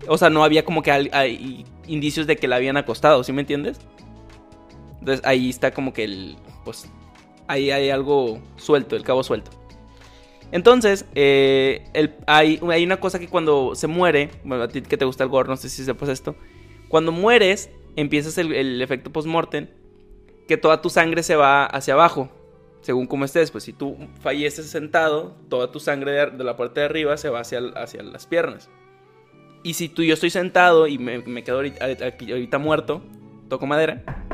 [0.08, 3.42] O sea, no había como que hay, indicios de que la habían acostado, ¿sí me
[3.42, 3.80] entiendes?
[5.00, 6.38] Entonces ahí está como que el...
[6.64, 6.88] Pues
[7.48, 9.52] ahí hay algo suelto, el cabo suelto.
[10.52, 11.86] Entonces, eh,
[12.26, 15.50] hay, una cosa que cuando se muere, bueno, a ti que te gusta el gore,
[15.50, 16.36] no sé si sepas esto,
[16.88, 19.68] cuando mueres, empiezas el, efecto post-mortem,
[20.48, 22.30] que toda tu sangre se va hacia abajo,
[22.80, 26.86] según como estés, pues si tú falleces sentado, toda tu sangre de, la parte de
[26.86, 28.70] arriba se va hacia, las piernas.
[29.64, 33.02] Y si tú yo estoy sentado y me, quedo ahorita muerto,
[33.50, 34.26] toco madera,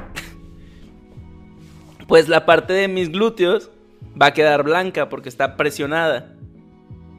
[2.07, 3.71] pues la parte de mis glúteos
[4.19, 6.35] va a quedar blanca porque está presionada.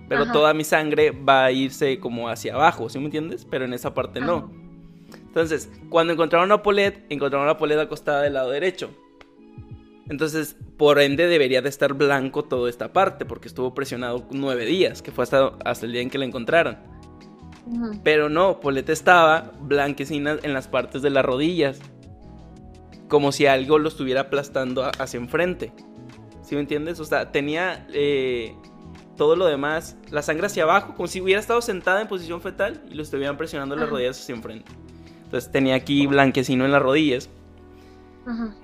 [0.08, 3.46] Pero toda mi sangre va a irse como hacia abajo, ¿sí me entiendes?
[3.50, 4.52] Pero en esa parte no.
[5.12, 8.90] Entonces, cuando encontraron a Paulette, encontraron a Paulette acostada del lado derecho.
[10.08, 15.00] Entonces, por ende, debería de estar blanco toda esta parte, porque estuvo presionado nueve días,
[15.00, 16.76] que fue hasta, hasta el día en que la encontraron.
[18.02, 21.80] Pero no, Paulette estaba blanquecina en las partes de las rodillas.
[23.08, 25.72] como si algo lo estuviera aplastando hacia enfrente.
[26.44, 27.00] ¿Sí me entiendes?
[27.00, 28.54] O sea, tenía eh,
[29.16, 32.82] todo lo demás, la sangre hacia abajo, como si hubiera estado sentada en posición fetal
[32.90, 34.70] y lo estuvieran presionando las rodillas hacia enfrente.
[35.24, 37.30] Entonces tenía aquí blanquecino en las rodillas.
[38.26, 38.54] Ajá.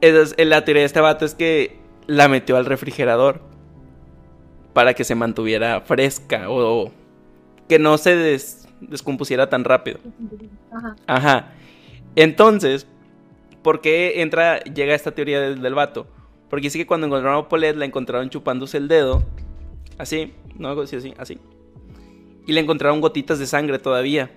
[0.00, 3.40] Entonces, la teoría de este vato es que la metió al refrigerador
[4.72, 6.92] para que se mantuviera fresca o
[7.68, 8.38] que no se
[8.80, 9.98] descompusiera tan rápido.
[10.70, 10.96] Ajá.
[11.08, 11.52] Ajá.
[12.14, 12.86] Entonces,
[13.62, 16.06] ¿por qué entra, llega esta teoría del, del vato?
[16.48, 19.22] Porque dice que cuando encontraron a Paulette la encontraron chupándose el dedo.
[19.98, 21.38] Así, no así, así, así.
[22.46, 24.30] Y le encontraron gotitas de sangre todavía.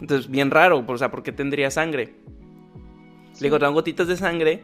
[0.00, 2.14] Entonces, bien raro, o sea, ¿por qué tendría sangre?
[3.40, 4.62] Le encontraron gotitas de sangre,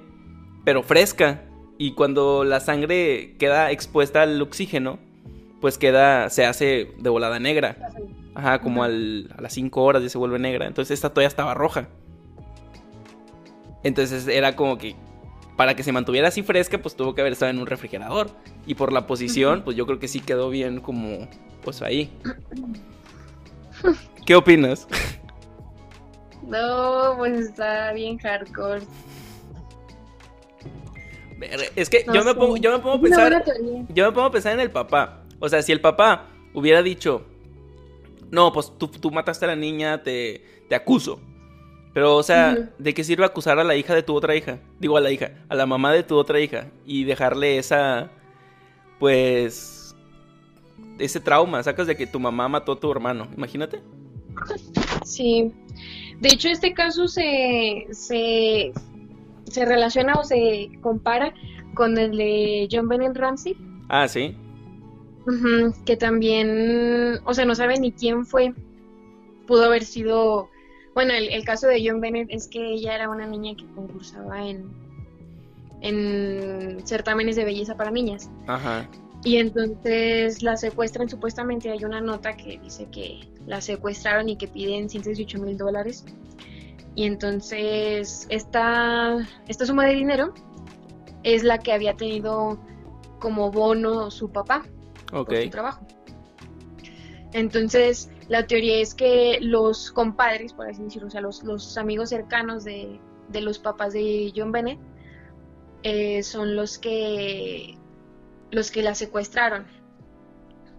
[0.65, 1.43] pero fresca.
[1.79, 4.99] Y cuando la sangre queda expuesta al oxígeno,
[5.61, 7.77] pues queda, se hace de volada negra.
[8.35, 10.67] Ajá, como a las 5 horas ya se vuelve negra.
[10.67, 11.89] Entonces esta todavía estaba roja.
[13.83, 14.95] Entonces era como que
[15.57, 18.31] para que se mantuviera así fresca, pues tuvo que haber estado en un refrigerador.
[18.67, 21.29] Y por la posición, pues yo creo que sí quedó bien como,
[21.63, 22.11] pues ahí.
[24.27, 24.87] ¿Qué opinas?
[26.43, 28.83] No, pues está bien hardcore.
[31.75, 33.45] Es que yo, me pongo, yo me pongo a pensar.
[33.89, 35.23] Yo me pongo a pensar en el papá.
[35.39, 37.27] O sea, si el papá hubiera dicho.
[38.31, 41.21] No, pues tú, tú mataste a la niña, te, te acuso.
[41.97, 44.59] Pero, o sea, ¿de qué sirve acusar a la hija de tu otra hija?
[44.79, 46.67] Digo, a la hija, a la mamá de tu otra hija.
[46.85, 48.11] Y dejarle esa.
[48.99, 49.97] Pues.
[50.99, 51.63] Ese trauma.
[51.63, 53.29] Sacas de que tu mamá mató a tu hermano.
[53.35, 53.81] Imagínate.
[55.07, 55.55] Sí.
[56.21, 58.73] De hecho, este caso se, se,
[59.45, 61.33] se relaciona o se compara
[61.73, 63.57] con el de John Bennett Ramsey.
[63.89, 64.37] Ah, sí.
[65.87, 68.53] que también, o sea, no sabe ni quién fue.
[69.47, 70.51] Pudo haber sido,
[70.97, 74.65] bueno, el, caso de John Bennett es que ella era una niña que concursaba en,
[75.83, 78.31] en certámenes de belleza para niñas.
[78.47, 78.89] Ajá.
[79.23, 84.49] Y entonces la secuestran, supuestamente hay una nota que dice que la secuestraron y que
[84.49, 86.03] piden 118 mil dólares.
[86.95, 90.33] Y entonces esta, esta suma de dinero
[91.25, 92.59] es la que había tenido
[93.19, 94.65] como bono su papá
[95.11, 95.87] por su trabajo.
[97.35, 102.11] Entonces la teoría es que los compadres, por así decirlo, o sea, los, los amigos
[102.11, 104.79] cercanos de, de, los papás de John Bennett,
[105.83, 107.79] eh, son los que
[108.51, 109.67] los que la secuestraron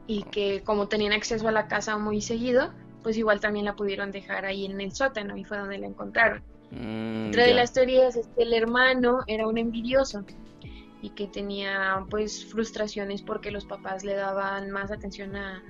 [0.07, 4.11] y que como tenían acceso a la casa muy seguido, pues igual también la pudieron
[4.11, 6.41] dejar ahí en el sótano y fue donde la encontraron.
[6.71, 10.25] Mm, Otra de las teorías es que el hermano era un envidioso
[11.01, 15.61] y que tenía pues frustraciones porque los papás le daban más atención a,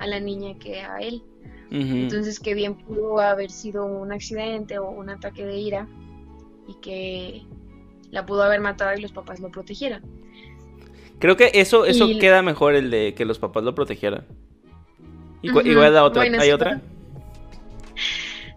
[0.00, 1.22] la niña que a él.
[1.70, 5.88] Entonces que bien pudo haber sido un accidente o un ataque de ira
[6.68, 7.42] y que
[8.10, 10.02] la pudo haber matado y los papás lo protegieran.
[11.18, 14.24] Creo que eso, eso queda mejor el de que los papás lo protegieran.
[15.42, 16.22] Igual la otra.
[16.22, 16.80] ¿Hay otra?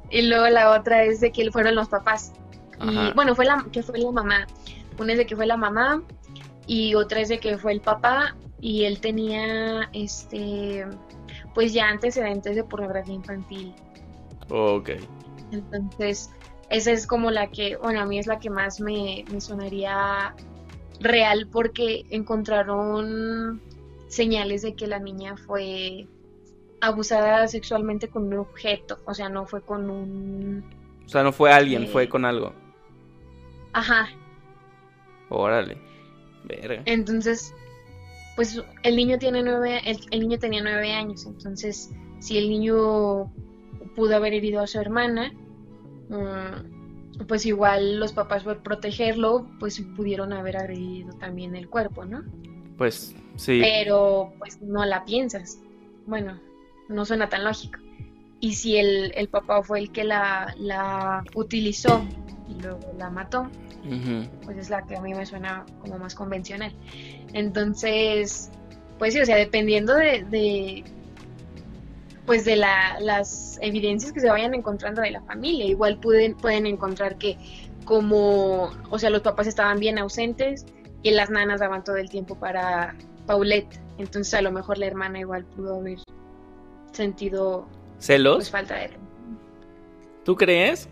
[0.09, 2.33] Y luego la otra es de que fueron los papás.
[2.81, 4.47] Y bueno, fue la que fue la mamá.
[4.99, 6.03] Una es de que fue la mamá
[6.65, 10.85] y otra es de que fue el papá y él tenía este
[11.57, 13.73] pues ya antecedentes de pornografía infantil.
[14.47, 14.91] Ok.
[15.51, 16.29] Entonces,
[16.69, 20.35] esa es como la que, bueno, a mí es la que más me, me sonaría
[20.99, 23.59] real porque encontraron
[24.07, 26.05] señales de que la niña fue
[26.79, 30.63] abusada sexualmente con un objeto, o sea, no fue con un...
[31.07, 32.53] O sea, no fue alguien, eh, fue con algo.
[33.73, 34.09] Ajá.
[35.29, 35.75] Órale.
[36.43, 36.83] Verga.
[36.85, 37.51] Pues,
[38.37, 43.33] pues el niño tiene nueve, el, niño tenía nueve años, entonces si el niño
[43.95, 45.33] pudo haber herido a su hermana,
[46.09, 52.23] mm, pues igual los papás por protegerlo, pues pudieron haber agredido también el cuerpo, ¿no?
[52.77, 53.59] Pues sí.
[53.59, 55.59] Pero pues no la piensas.
[56.05, 56.39] Bueno,
[56.89, 57.79] no suena tan lógico.
[58.39, 62.05] Y si el, el papá fue el que la, la utilizó
[62.47, 63.49] y luego la mató,
[64.43, 66.73] pues es la que a mí me suena como más convencional.
[67.33, 68.51] Entonces,
[68.99, 70.83] pues sí, o sea, dependiendo de,
[72.25, 75.65] pues de la, las evidencias que se vayan encontrando de la familia.
[75.65, 77.37] Igual pueden, pueden encontrar que
[77.85, 80.65] como, o sea, los papás estaban bien ausentes
[81.03, 83.79] y las nanas daban todo el tiempo para Paulette.
[83.97, 85.99] Entonces a lo mejor la hermana igual pudo haber
[86.91, 87.67] sentido
[87.99, 88.35] celos.
[88.35, 88.89] Pues, falta de...
[90.23, 90.89] ¿Tú crees?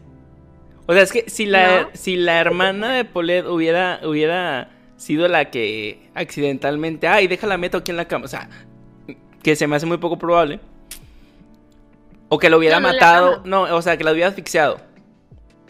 [0.87, 5.49] O sea, es que si la, si la hermana de Paulette hubiera, hubiera sido la
[5.49, 8.49] que accidentalmente, ay, déjala meto aquí en la cama, o sea,
[9.41, 10.59] que se me hace muy poco probable
[12.29, 13.41] o que lo hubiera matado.
[13.45, 14.77] No, o sea, que la hubiera asfixiado.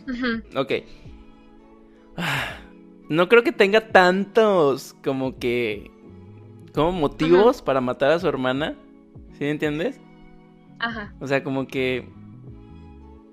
[0.08, 0.60] Ujú.
[0.60, 0.72] Ok.
[3.10, 5.92] No creo que tenga tantos como que...
[6.74, 8.76] Como motivos para matar a su hermana.
[9.38, 10.00] ¿Sí entiendes?
[10.80, 11.14] Ajá.
[11.20, 12.08] O sea, como que...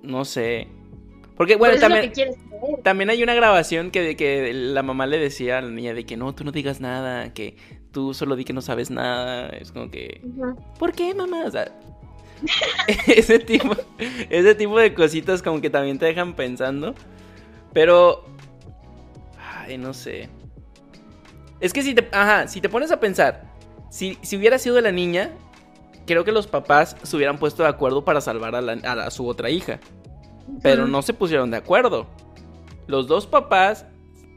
[0.03, 0.68] No sé.
[1.37, 2.12] Porque, bueno, Pero también...
[2.85, 6.07] También hay una grabación que, de que la mamá le decía a la niña de
[6.07, 7.57] que no, tú no digas nada, que
[7.90, 9.49] tú solo di que no sabes nada.
[9.49, 10.21] Es como que.
[10.79, 11.42] ¿por qué, mamá?
[11.47, 11.73] O sea,
[13.09, 13.75] ese tipo,
[14.31, 16.95] ese tipo de cositas como que también te dejan pensando.
[17.73, 18.25] Pero,
[19.38, 20.29] ay, no sé.
[21.61, 23.45] Es que si te, ajá, si te pones a pensar,
[23.90, 25.31] si, si hubiera sido la niña,
[26.07, 29.07] creo que los papás se hubieran puesto de acuerdo para salvar a, la- a la-
[29.07, 29.81] a su otra hija.
[30.63, 32.07] Pero no se pusieron de acuerdo.
[32.87, 33.87] Los dos papás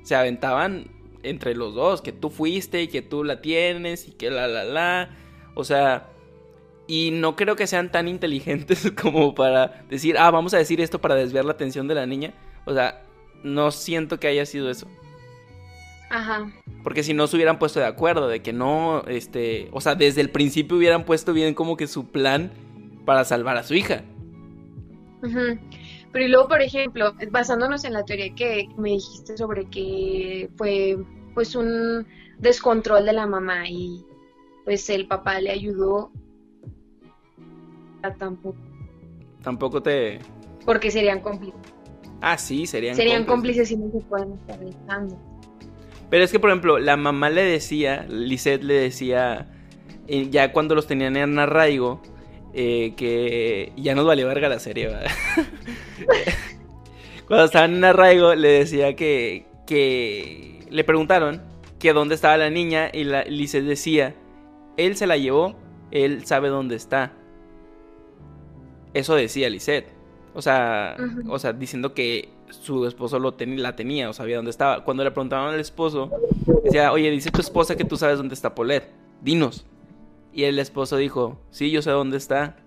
[0.04, 0.90] se aventaban
[1.24, 4.64] entre los dos, que tú fuiste y que tú la tienes y que la la
[4.64, 5.10] la.
[5.56, 6.10] O sea,
[6.88, 11.00] y no creo que sean tan inteligentes como para decir, ah, vamos a decir esto
[11.00, 12.34] para desviar la atención de la niña.
[12.66, 13.04] O sea,
[13.44, 14.88] no siento que haya sido eso.
[16.10, 16.52] Ajá.
[16.84, 20.22] Porque si no se hubieran puesto de acuerdo de que no, este, o sea, desde
[20.22, 22.52] el principio hubieran puesto bien como que su plan
[23.06, 24.04] para salvar a su hija.
[25.24, 25.60] Ujú.
[26.16, 30.96] Pero y luego, por ejemplo, basándonos en la teoría que me dijiste sobre que fue
[31.34, 32.08] pues un
[32.40, 34.02] descontrol de la mamá y
[34.64, 36.14] pues el papá le ayudó
[38.02, 38.58] a tampoco,
[39.44, 40.20] Tampoco te...
[40.66, 41.60] porque serían cómplices.
[42.22, 43.68] Ah, sí, serían, Serían cómplices.
[43.68, 45.20] cómplices y no se pueden estar dejando.
[46.10, 49.52] Pero es que, por ejemplo, la mamá le decía, Lisette le decía,
[50.08, 52.00] eh, ya cuando los tenían en arraigo,
[52.56, 55.12] eh, que ya nos valió verga la serie, ¿verdad?
[57.28, 61.42] cuando estaban en arraigo, le decía que, que le preguntaron
[61.80, 64.16] que dónde estaba la niña y la decía,
[64.78, 65.56] él se la llevó,
[65.92, 67.14] él sabe dónde está.
[68.94, 69.88] Eso decía Lisette.
[70.34, 70.96] O sea,
[71.28, 74.84] o sea, diciendo que su esposo lo ten- la tenía o sabía dónde estaba.
[74.84, 76.12] Cuando le preguntaban al esposo,
[76.64, 78.90] decía, oye, dice tu esposa que tú sabes dónde está Polet.
[79.22, 79.66] Dinos.
[80.36, 82.58] Y el esposo dijo, sí, yo sé dónde está.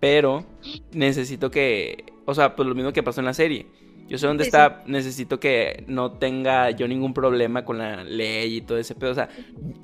[0.00, 0.46] Pero
[0.92, 2.06] necesito que...
[2.24, 3.66] O sea, pues lo mismo que pasó en la serie.
[4.08, 8.56] Yo sé dónde Sí, está, necesito que no tenga yo ningún problema con la ley
[8.56, 9.10] y todo ese pedo.
[9.10, 9.28] O sea,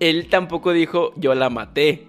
[0.01, 2.07] él tampoco dijo, yo la maté.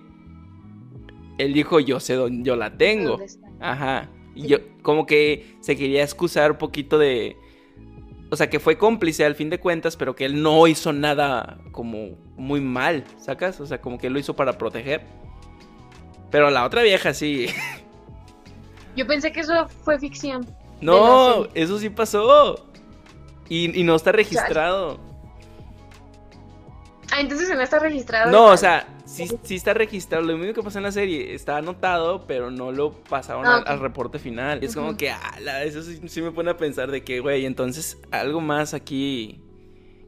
[1.38, 3.20] Él dijo, yo sé dónde yo la tengo.
[3.60, 4.10] Ajá.
[4.34, 7.36] Y yo como que se quería excusar un poquito de...
[8.34, 11.60] O sea, que fue cómplice al fin de cuentas, pero que él no hizo nada
[11.72, 13.60] como muy mal, ¿sacas?
[13.60, 15.06] O sea, como que lo hizo para proteger.
[16.32, 17.46] Pero la otra vieja sí.
[18.96, 20.48] Yo pensé que eso fue ficción.
[20.82, 22.66] No, eso sí pasó.
[23.50, 25.00] Y, y no está registrado.
[27.12, 28.32] Ah, entonces no está registrado.
[28.32, 30.24] No, o sea, sí, sí está registrado.
[30.26, 31.34] Lo mismo que pasó en la serie.
[31.34, 34.64] Está anotado, pero no lo pasaron Ah, al, reporte final.
[34.64, 37.98] Es como que, ala, eso sí, sí me pone a pensar de que, güey, entonces
[38.12, 39.40] algo más aquí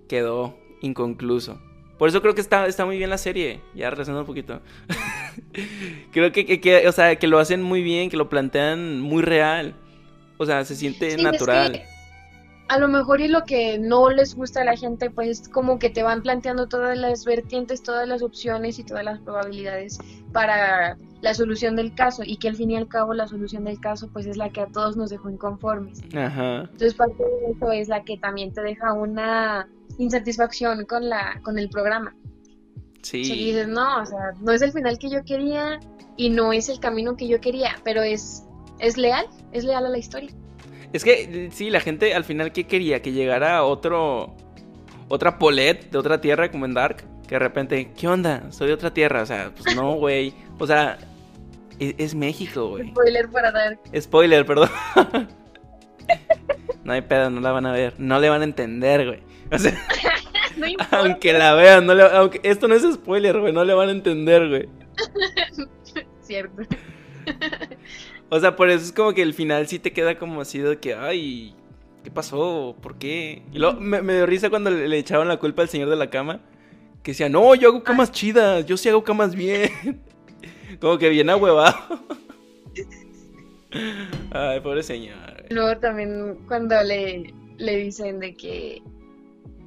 [0.10, 1.62] quedó inconcluso.
[1.98, 3.62] Por eso creo que está, está muy bien la serie.
[3.74, 4.60] Ya rezando un poquito.
[6.12, 9.22] creo que, que- que, o sea, que lo hacen muy bien, que lo plantean muy
[9.24, 9.76] real.
[10.38, 11.72] O sea, se siente Sí, es natural.
[11.72, 11.95] que
[12.68, 15.90] a lo mejor y lo que no les gusta a la gente, pues como que
[15.90, 20.00] te van planteando todas las vertientes, todas las opciones y todas las probabilidades
[20.32, 23.80] para la solución del caso y que al fin y al cabo la solución del
[23.80, 26.02] caso pues es la que a todos nos dejó inconformes.
[26.16, 26.62] Ajá.
[26.62, 31.60] Entonces parte de eso es la que también te deja una insatisfacción con la con
[31.60, 32.16] el programa.
[33.02, 33.22] Sí.
[33.22, 35.80] Que dices, no, o sea, no es el final que yo quería
[36.18, 38.44] y no es el camino que yo quería, pero es
[38.80, 40.32] es leal, es leal a la historia.
[40.96, 44.36] Es que sí, la gente al final qué quería que llegara otro
[45.10, 48.52] otra Polet de otra tierra como en Dark, que de repente, ¿qué onda?
[48.52, 50.34] Soy de otra tierra, o sea, pues no, güey.
[50.58, 50.98] O sea,
[51.80, 52.88] es, es México, güey.
[52.90, 53.78] Spoiler para dar.
[54.00, 54.70] Spoiler, perdón.
[56.84, 59.20] no hay pedo, no la van a ver, no le van a entender, güey.
[59.52, 59.74] O sea,
[60.58, 61.00] No importa.
[61.00, 63.92] aunque la vean, no le- aunque esto no es spoiler, güey, no le van a
[63.92, 64.70] entender, güey.
[66.22, 66.64] Cierto.
[68.30, 70.78] O sea, por eso es como que el final sí te queda como así de
[70.78, 71.56] que, ay,
[72.04, 72.76] ¿qué pasó?
[72.82, 73.44] ¿Por qué?
[73.52, 75.96] Y luego me, me dio risa cuando le, le echaban la culpa al señor de
[75.96, 76.40] la cama.
[77.04, 79.70] Que decía, no, yo hago camas chidas, yo sí hago camas bien.
[80.82, 81.76] como que bien ahuevado.
[84.32, 85.46] ay, pobre señor.
[85.50, 88.82] Luego también cuando le, le dicen de que...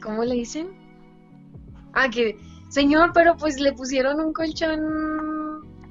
[0.02, 0.68] ¿Cómo le dicen?
[1.92, 2.36] Ah, que...
[2.70, 5.47] Señor, pero pues le pusieron un colchón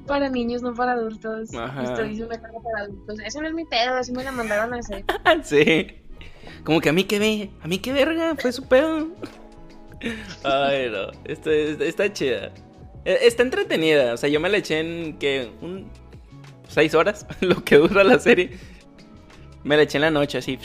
[0.08, 1.54] para niños, no para adultos.
[1.54, 1.84] Ajá.
[1.84, 3.20] Usted dice una cama para adultos.
[3.24, 5.04] Eso no es mi pedo, así me la mandaron a hacer.
[5.44, 5.88] sí.
[6.64, 9.10] Como que a mí qué ve, a mí qué verga, fue su pedo.
[10.44, 12.52] Ay, no, esto es- está chida.
[13.06, 15.90] E- Está entretenida, o sea, yo me la eché en que un
[16.68, 18.58] seis horas, lo que dura la serie.
[19.64, 20.58] Me la eché en la noche, así.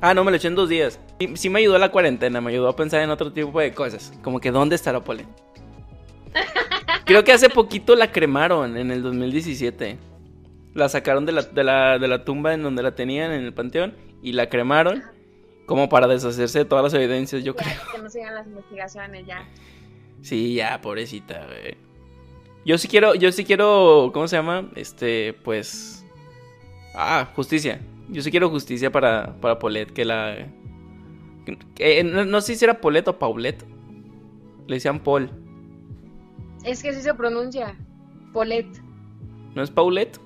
[0.00, 1.00] Ah, no, me la eché en dos días.
[1.18, 4.12] Sí, sí me ayudó la cuarentena, me ayudó a pensar en otro tipo de cosas.
[4.22, 5.26] Como que, ¿dónde estará Polet?
[7.08, 9.98] Creo que hace poquito la cremaron en el 2017.
[10.74, 13.52] La sacaron de la, de la, de la tumba en donde la tenían, en el
[13.52, 15.02] panteón, y la cremaron.
[15.66, 17.76] Como para deshacerse de todas las evidencias, yo Ya, creo.
[17.94, 19.46] que no sigan las investigaciones ya.
[20.22, 21.76] Sí, ya, pobrecita, güey.
[22.64, 24.70] Yo sí quiero, yo sí quiero, ¿cómo se llama?
[24.76, 26.04] Este, pues...
[26.94, 27.80] Ah, justicia.
[28.08, 30.36] Yo sí quiero justicia para, para Paulette, que la...
[31.74, 33.64] que- eh, no, no sé si era Paulette o Paulette.
[34.66, 35.30] Le decían Paul.
[36.68, 37.74] Es que así se pronuncia.
[38.34, 38.66] Polet.
[39.54, 40.20] ¿No es Paulette?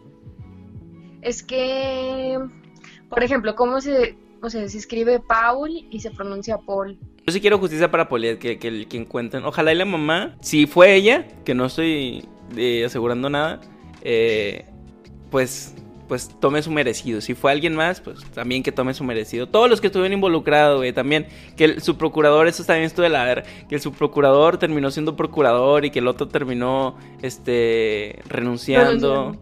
[1.21, 2.37] Es que,
[3.09, 6.99] por ejemplo, ¿cómo se, o sea, se escribe Paul y se pronuncia Paul?
[7.25, 9.45] Yo sí quiero justicia para Paulette, que, que, que encuentren.
[9.45, 12.27] Ojalá y la mamá, si fue ella, que no estoy
[12.57, 13.61] eh, asegurando nada,
[14.03, 14.67] eh,
[15.31, 15.77] pues,
[16.13, 17.23] pues tome su merecido.
[17.23, 19.49] Si fue alguien más, pues también que tome su merecido.
[19.49, 21.27] Todos los que estuvieron involucrados, güey, también.
[21.57, 25.17] Que el, su procurador, eso también estuvo de la ver, que el subprocurador terminó siendo
[25.17, 29.39] procurador y que el otro terminó, este, renunciando.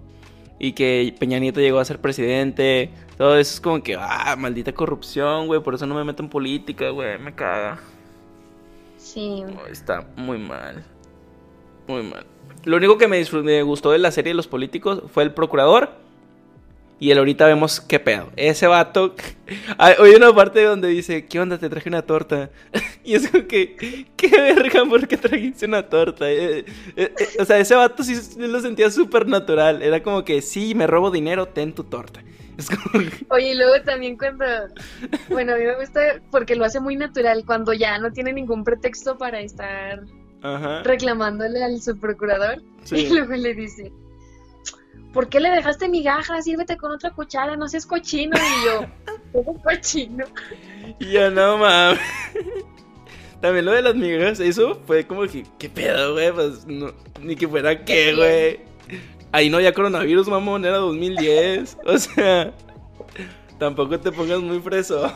[0.60, 2.90] Y que Peña Nieto llegó a ser presidente.
[3.18, 5.60] Todo eso es como que, ah, maldita corrupción, güey.
[5.60, 7.18] Por eso no me meto en política, güey.
[7.18, 7.80] Me caga.
[8.96, 9.42] Sí.
[9.60, 10.84] Oh, Está muy mal.
[11.88, 12.24] Muy mal.
[12.62, 15.98] Lo único que me, me gustó de la serie de los políticos fue el procurador.
[17.00, 18.30] Y el ahorita vemos qué pedo.
[18.36, 19.14] Ese vato.
[19.78, 21.56] Hay una parte donde dice: ¿Qué onda?
[21.56, 22.50] Te traje una torta.
[23.04, 24.06] y es como que.
[24.16, 24.84] ¿Qué verga?
[24.84, 26.30] ¿Por qué trajiste una torta?
[26.30, 26.64] Eh, eh,
[26.96, 29.82] eh, o sea, ese vato sí lo sentía súper natural.
[29.82, 32.22] Era como que: Sí, me robo dinero, ten tu torta.
[32.58, 34.44] Es como Oye, y luego también cuando,
[35.30, 38.64] bueno, a mí me gusta porque lo hace muy natural, cuando ya no tiene ningún
[38.64, 40.02] pretexto para estar
[40.42, 40.82] Ajá.
[40.82, 42.62] reclamándole al subprocurador.
[42.84, 42.96] Sí.
[42.96, 43.90] Y luego le dice,
[45.12, 46.44] ¿por qué le dejaste migajas?
[46.44, 48.36] Sírvete con otra cuchara, no seas cochino.
[48.36, 48.86] Y yo,
[49.32, 50.24] ¿cómo cochino?
[50.98, 52.00] Y yo, no mames.
[53.40, 56.30] También lo de las migas, eso fue como que, ¿qué pedo, güey?
[56.32, 56.92] Pues no,
[57.22, 58.60] ni que fuera qué, güey.
[59.32, 61.78] Ahí no había coronavirus, mamón, era 2010.
[61.86, 62.52] O sea,
[63.58, 65.10] tampoco te pongas muy fresón.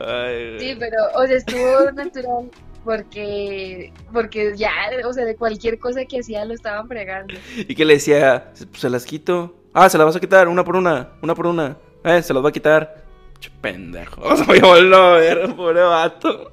[0.00, 2.50] Ay, Sí, pero, o sea, estuvo natural
[2.84, 4.70] porque, porque ya,
[5.06, 7.34] o sea, de cualquier cosa que hacía lo estaban fregando.
[7.56, 9.56] Y que le decía, "Pues, se las quito.
[9.72, 11.76] Ah, se las vas a quitar, una por una, una por una.
[12.04, 13.04] Eh, se las va a quitar.
[13.38, 14.20] Che, pendejo.
[14.22, 16.52] O sea, voy a ver, pobre vato.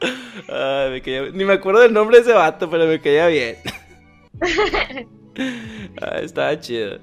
[0.48, 1.22] Ay, me caía...
[1.32, 3.56] Ni me acuerdo del nombre de ese vato, pero me caía bien.
[6.02, 6.98] Ah, estaba chido.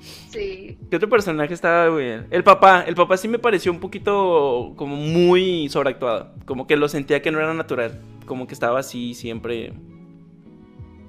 [0.00, 2.26] Sí, ¿Qué otro personaje estaba bien?
[2.30, 2.84] El papá.
[2.86, 6.32] El papá sí me pareció un poquito como muy sobreactuado.
[6.44, 8.00] Como que lo sentía que no era natural.
[8.26, 9.72] Como que estaba así siempre.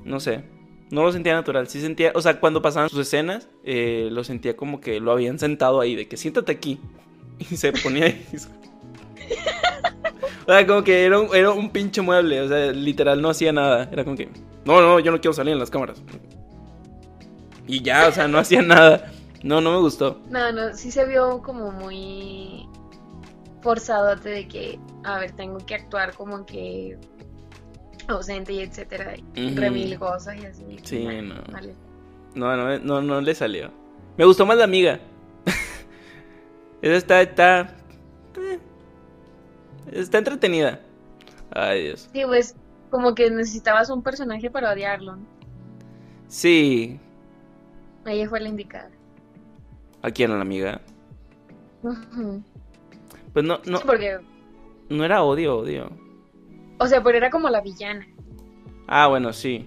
[0.05, 0.43] No sé.
[0.89, 1.67] No lo sentía natural.
[1.67, 2.11] Sí sentía.
[2.15, 5.95] O sea, cuando pasaban sus escenas, eh, lo sentía como que lo habían sentado ahí.
[5.95, 6.79] De que siéntate aquí.
[7.39, 8.25] Y se ponía ahí.
[10.45, 12.41] O sea, como que era un, era un pinche mueble.
[12.41, 13.87] O sea, literal no hacía nada.
[13.91, 14.29] Era como que.
[14.65, 16.01] No, no, yo no quiero salir en las cámaras.
[17.69, 19.11] Y ya, o sea, no hacía nada.
[19.43, 20.19] No, no me gustó.
[20.29, 22.67] no, no, sí se vio como muy
[23.61, 26.97] forzado de que, a ver, tengo que actuar como que
[28.07, 29.55] ausente y etcétera, y Ujú.
[29.61, 30.65] remilgoso y así.
[30.83, 31.35] Sí, Nah, no.
[31.51, 31.75] vale.
[32.35, 33.71] No, no, no, no le salió.
[34.17, 34.99] Me gustó más la amiga.
[36.81, 37.75] Esa está, está.
[38.37, 38.59] eh,
[39.91, 40.79] Está entretenida.
[41.51, 42.09] Ay, Dios.
[42.13, 42.55] Sí, pues
[42.89, 45.25] como que necesitabas un personaje para odiarlo, ¿no?
[46.27, 46.99] Sí.
[48.05, 48.89] Ella fue la indicada.
[50.01, 50.31] ¿A quién?
[50.31, 50.81] ¿A la amiga?
[53.33, 54.17] Pues no, no, Sí, porque,
[54.89, 55.91] no era odio, odio.
[56.79, 58.07] o sea, pero era como la villana.
[58.87, 59.65] Ah, bueno, sí.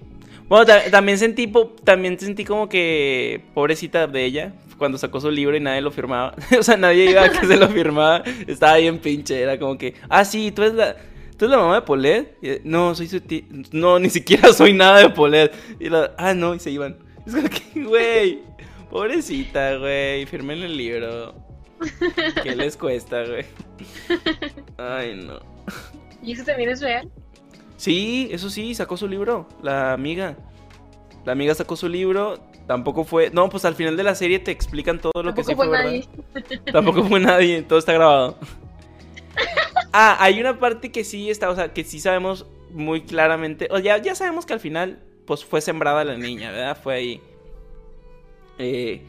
[0.48, 5.30] Bueno, ta- también sentí, po- también sentí como que pobrecita de ella cuando sacó su
[5.30, 6.34] libro y nadie lo firmaba.
[6.58, 8.22] o sea, nadie iba a que se lo firmaba.
[8.46, 9.40] Estaba bien pinche.
[9.40, 10.94] Era como que, ah, sí, tú eres la,
[11.36, 12.36] tú eres la mamá de Polet.
[12.64, 13.42] No, soy su tía.
[13.70, 15.52] No, ni siquiera soy nada de Polet.
[15.78, 16.96] Y la, ah, no, y se iban.
[17.26, 18.42] Es como que, güey,
[18.90, 21.34] pobrecita, güey, firmen el libro.
[22.42, 23.44] ¿Qué les cuesta, güey?
[24.76, 25.40] Ay, no.
[26.22, 27.10] ¿Y eso también es real?
[27.76, 30.36] Sí, eso sí, sacó su libro, la amiga.
[31.24, 33.30] La amiga sacó su libro, tampoco fue...
[33.30, 35.68] No, pues al final de la serie te explican todo lo que sí fue, fue
[35.68, 35.84] verdad.
[35.84, 36.08] nadie.
[36.72, 38.38] Tampoco fue nadie, todo está grabado.
[39.92, 43.78] Ah, hay una parte que sí está, o sea, que sí sabemos muy claramente, o
[43.78, 46.78] ya, ya sabemos que al final, pues fue sembrada la niña, ¿verdad?
[46.82, 47.20] Fue ahí.
[48.58, 49.02] Eh,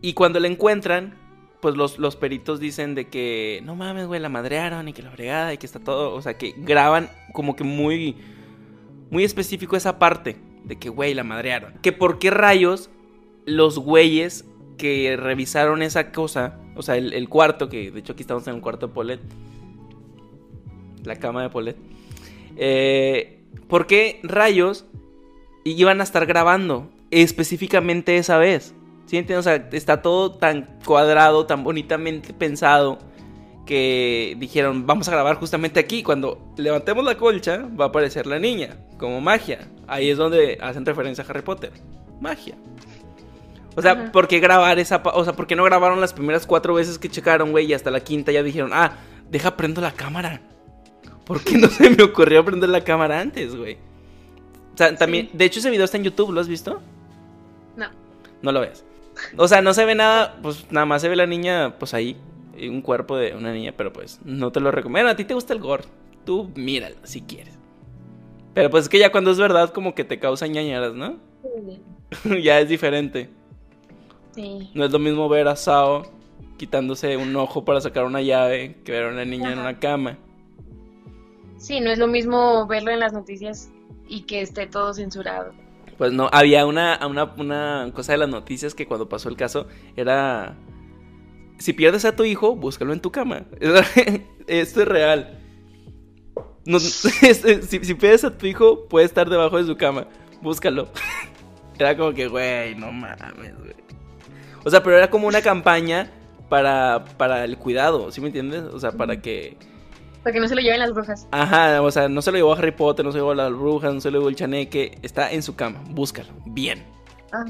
[0.00, 1.14] y cuando la encuentran,
[1.60, 5.10] pues los, los peritos dicen de que, no mames, güey, la madrearon y que la
[5.10, 8.16] fregada y que está todo, o sea, que graban como que muy,
[9.10, 11.74] muy específico esa parte de que, güey, la madrearon.
[11.82, 12.90] Que por qué rayos
[13.44, 14.44] los güeyes
[14.76, 18.56] que revisaron esa cosa, o sea, el, el cuarto, que de hecho aquí estamos en
[18.56, 19.20] el cuarto de Polet,
[21.04, 21.76] la cama de Polet,
[22.56, 24.84] eh, ¿por qué rayos
[25.70, 28.74] iban a estar grabando específicamente esa vez?
[29.06, 29.46] ¿Sí entiendes?
[29.46, 32.98] O sea, está todo tan cuadrado, tan bonitamente pensado
[33.66, 36.02] que dijeron, vamos a grabar justamente aquí.
[36.02, 39.68] Cuando levantemos la colcha, va a aparecer la niña, como magia.
[39.86, 41.72] Ahí es donde hacen referencia a Harry Potter.
[42.20, 42.54] Magia.
[43.76, 44.12] O sea, Ajá.
[44.12, 45.02] ¿por qué grabar esa...
[45.14, 47.66] O sea, ¿por qué no grabaron las primeras cuatro veces que checaron, güey?
[47.66, 48.92] Y hasta la quinta ya dijeron, ah,
[49.30, 50.40] deja prendo la cámara.
[51.24, 53.78] ¿Por qué no se me ocurrió prender la cámara antes, güey?
[54.76, 55.30] O sea, también...
[55.32, 56.82] De hecho, ese video está en YouTube, ¿lo has visto?
[57.78, 57.86] No.
[58.42, 58.84] No lo ves.
[59.38, 62.14] O sea, no se ve nada, pues nada más se ve la niña, pues ahí,
[62.54, 65.10] y un cuerpo de una niña, pero pues no te lo recomiendo.
[65.10, 65.84] A ti te gusta el gore,
[66.26, 67.58] tú míralo si quieres.
[68.52, 71.16] Pero pues es que ya cuando es verdad, como que te causa ñañaras, ¿no?
[72.42, 73.30] ya es diferente.
[74.34, 74.70] Sí.
[74.74, 76.02] No es lo mismo ver a Sao
[76.58, 80.18] quitándose un ojo para sacar una llave que ver a una niña en una cama.
[81.56, 83.70] Sí, no es lo mismo verlo en las noticias
[84.08, 85.52] y que esté todo censurado.
[85.98, 89.66] Pues no, había una, una, una cosa de las noticias que cuando pasó el caso
[89.96, 90.56] era...
[91.58, 93.44] Si pierdes a tu hijo, búscalo en tu cama.
[94.46, 95.40] Esto es real.
[96.66, 100.06] No, es- es- si, si pierdes a tu hijo, puede estar debajo de su cama.
[100.42, 100.88] Búscalo.
[101.78, 103.74] Era como que, güey, no mames, güey.
[104.64, 106.10] O sea, pero era como una campaña
[106.48, 108.62] para, para el cuidado, ¿sí me entiendes?
[108.62, 109.56] O sea, para que...
[110.26, 111.28] Para que no se lo lleven las brujas.
[111.30, 113.48] Ajá, o sea, no se lo llevó a Harry Potter, no se lo llevó a
[113.48, 114.98] las brujas, no se lo llevó el chaneque.
[115.02, 116.30] Está en su cama, búscalo.
[116.46, 116.82] Bien.
[117.32, 117.44] Ah,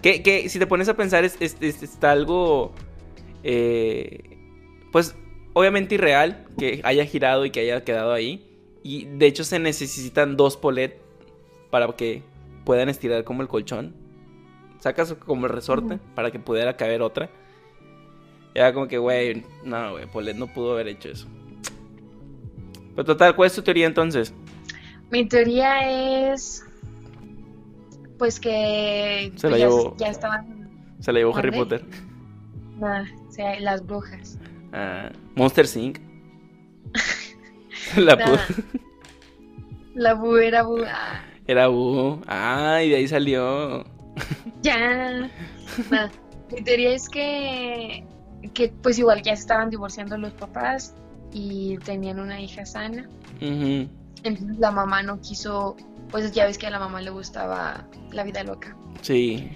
[0.00, 2.72] Que, que si te pones a pensar, es, es- es- está algo.
[3.42, 4.38] eh,
[4.92, 5.14] pues
[5.52, 8.46] obviamente irreal que haya girado y que haya quedado ahí.
[8.82, 10.98] Y de hecho se necesitan dos polet
[11.68, 12.22] para que
[12.64, 13.94] puedan estirar como el colchón.
[14.78, 17.28] Sacas como el resorte para que pudiera caber otra.
[18.54, 21.28] Era como que, güey, no, güey, Polet no pudo haber hecho eso.
[22.98, 24.34] Pero total, ¿cuál es tu teoría entonces?
[25.12, 26.64] Mi teoría es.
[28.18, 29.32] Pues que.
[29.36, 30.68] Se la ya, llevó- ya estaban.
[30.98, 31.52] Se la llevó Harry.
[31.56, 31.84] Potter.
[32.76, 34.36] nah, o sea, las brujas.
[34.72, 36.00] Ah, Monster Inc.
[37.96, 38.36] la Nah.
[39.94, 40.78] La bu era bu.
[40.84, 42.20] ah, Era U.
[42.26, 43.84] Ah, y de ahí salió.
[44.60, 45.30] ya.
[45.88, 46.08] Nah,
[46.50, 48.04] Mi teoría es que.
[48.54, 50.96] Que pues igual ya se estaban divorciando los papás
[51.32, 53.08] y tenían una hija sana.
[53.40, 55.76] Entonces la mamá no quiso.
[56.10, 58.76] Pues ya ves que a la mamá le gustaba la vida loca.
[59.02, 59.50] Sí.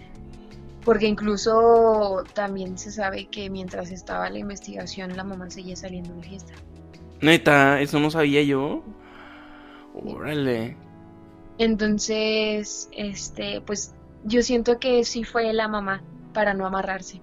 [0.84, 6.22] Porque incluso también se sabe que mientras estaba la investigación la mamá seguía saliendo de
[6.22, 6.52] fiesta.
[7.20, 8.82] Neta, eso no sabía yo.
[9.94, 10.76] Órale.
[11.58, 13.94] Entonces, este, pues
[14.24, 16.02] yo siento que sí fue la mamá
[16.32, 17.20] para no amarrarse.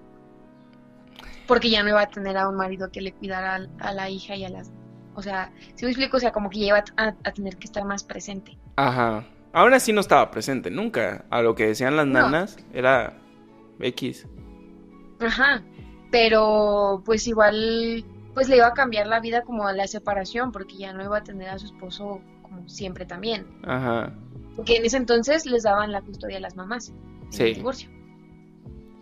[1.50, 4.36] Porque ya no iba a tener a un marido que le cuidara a, la hija
[4.36, 4.70] y a las...
[5.14, 7.64] O sea, si me explico, o sea, como que ya iba a, a tener que
[7.66, 8.56] estar más presente.
[8.76, 9.24] Ajá.
[9.52, 11.24] Aún así no estaba presente, nunca.
[11.28, 12.20] A lo que decían las No.
[12.22, 13.18] nanas era
[13.80, 14.26] X.
[15.20, 15.62] Ajá.
[16.12, 20.76] Pero pues igual, pues le iba a cambiar la vida como a la separación, porque
[20.76, 23.46] ya no iba a tener a su esposo como siempre también.
[23.64, 24.12] Ajá.
[24.56, 27.42] Porque en ese entonces les daban la custodia a las mamás en Sí.
[27.44, 27.90] el divorcio.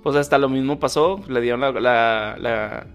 [0.02, 1.20] Pues hasta lo mismo pasó.
[1.28, 2.86] Le dieron la, la, la-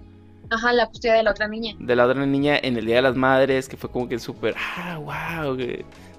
[0.49, 1.73] Ajá, la custodia de la otra niña.
[1.79, 4.55] de la otra niña en el Día de las Madres, que fue como que súper.
[4.77, 5.57] Ah, wow.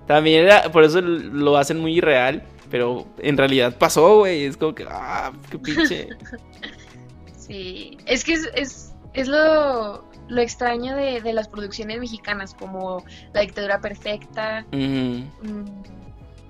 [0.07, 0.71] También era.
[0.73, 2.43] Por eso lo hacen muy irreal.
[2.71, 4.45] Pero en realidad pasó, güey.
[4.45, 4.87] Es como que.
[4.89, 6.09] Ah, qué pinche.
[7.37, 13.05] Sí, es que es, es, es lo, lo extraño de, de las producciones mexicanas, como
[13.35, 15.21] La dictadura perfecta, mm,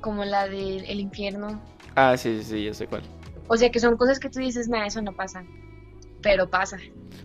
[0.01, 1.61] como la de El infierno.
[1.97, 3.03] Ah, sí, sí, sí, ya sé cuál.
[3.49, 5.45] O sea que son cosas que tú dices, nada, eso no pasa.
[6.23, 6.79] Pero pasa.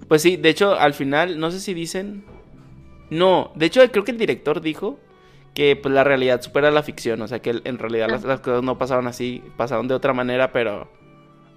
[0.07, 2.25] Pues sí, de hecho, al final, no sé si dicen.
[3.09, 4.99] No, de hecho, creo que el director dijo
[5.53, 7.21] que pues, la realidad supera la ficción.
[7.21, 8.27] O sea, que en realidad las, Ajá.
[8.33, 10.89] las cosas no pasaron así, pasaron de otra manera, pero.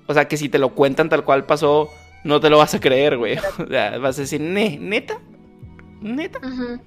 [0.07, 1.89] O sea, que si te lo cuentan tal cual pasó,
[2.25, 3.39] no te lo vas a creer, güey.
[3.59, 5.19] O sea, vas a decir, "Ne- ¿neta?
[6.01, 6.39] ¿Neta?
[6.39, 6.81] Ujú.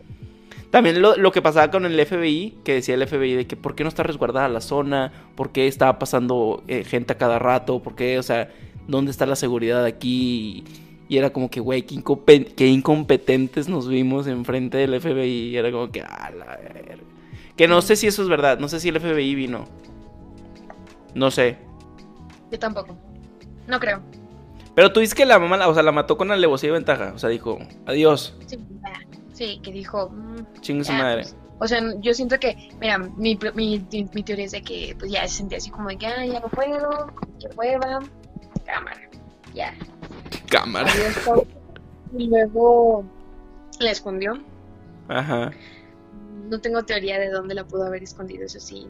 [0.76, 3.76] También lo, lo que pasaba con el FBI, que decía el FBI de que por
[3.76, 7.82] qué no está resguardada la zona, por qué estaba pasando eh, gente a cada rato,
[7.82, 8.50] por qué, o sea,
[8.86, 10.66] dónde está la seguridad aquí.
[11.08, 15.52] Y era como que, güey, qué, incompe- qué incompetentes nos vimos enfrente del FBI.
[15.52, 17.04] Y era como que, a la verga.
[17.56, 19.70] Que no sé si eso es verdad, no sé si el FBI vino.
[21.14, 21.56] No sé.
[22.52, 22.98] Yo tampoco.
[23.66, 24.02] No creo.
[24.76, 27.14] Pero tú dices que la mamá, o sea, la mató con alevosía y ventaja.
[27.16, 28.58] O sea, dijo, adiós, Sí.
[29.36, 31.24] Sí, que dijo, mm, chingue su madre.
[31.24, 35.12] pues, O sea, yo siento que, mira, mi, mi, mi teoría es de que pues
[35.12, 38.00] ya se sentía así como de que, ah, ya no puedo, que hueva,
[38.66, 39.10] cámara,
[39.54, 39.74] ya.
[40.50, 40.90] Cámara.
[42.18, 43.04] Y luego
[43.80, 44.42] la escondió.
[45.10, 45.52] Ajá.
[46.50, 48.88] No tengo teoría de dónde la pudo haber escondido, eso sí.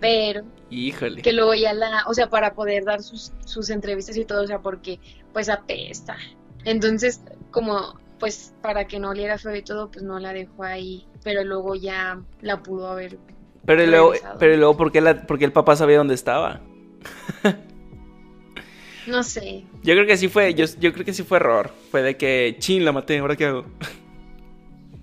[0.00, 0.42] Pero.
[0.70, 1.22] Híjole.
[1.22, 2.02] Que luego ya la.
[2.08, 4.98] O sea, para poder dar sus, sus entrevistas y todo, o sea, porque
[5.32, 6.16] pues apesta.
[6.64, 7.20] Entonces,
[7.50, 11.06] como pues para que no oliera feo y todo, pues no la dejó ahí.
[11.22, 13.18] Pero luego ya la pudo haber.
[13.66, 16.62] Pero luego, pero luego ¿por qué, la, el papá sabía dónde estaba?
[19.06, 19.66] no sé.
[19.82, 21.70] Yo creo que sí fue, yo, yo creo que sí fue error.
[21.90, 23.66] Fue de que, chin, la maté, ¿ahora qué hago?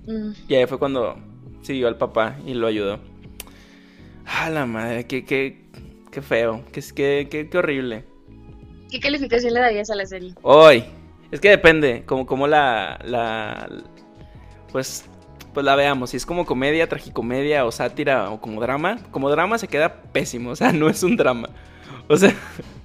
[0.08, 0.32] Mm.
[0.48, 1.16] Y ahí fue cuando
[1.62, 3.00] siguió al papá y lo ayudó.
[4.26, 5.64] Ah, la madre, qué, qué,
[6.12, 6.82] qué feo, qué,
[7.30, 8.04] qué, qué, horrible.
[8.90, 10.34] ¿Qué calificación le darías a la serie?
[10.42, 10.86] Hoy,
[11.32, 13.70] es que depende, como, como la, la,
[14.72, 15.06] pues,
[15.54, 16.10] pues la veamos.
[16.10, 20.52] Si es como comedia, tragicomedia o sátira o como drama, como drama se queda pésimo,
[20.52, 21.50] o sea, no es un drama.
[22.08, 22.36] O sea,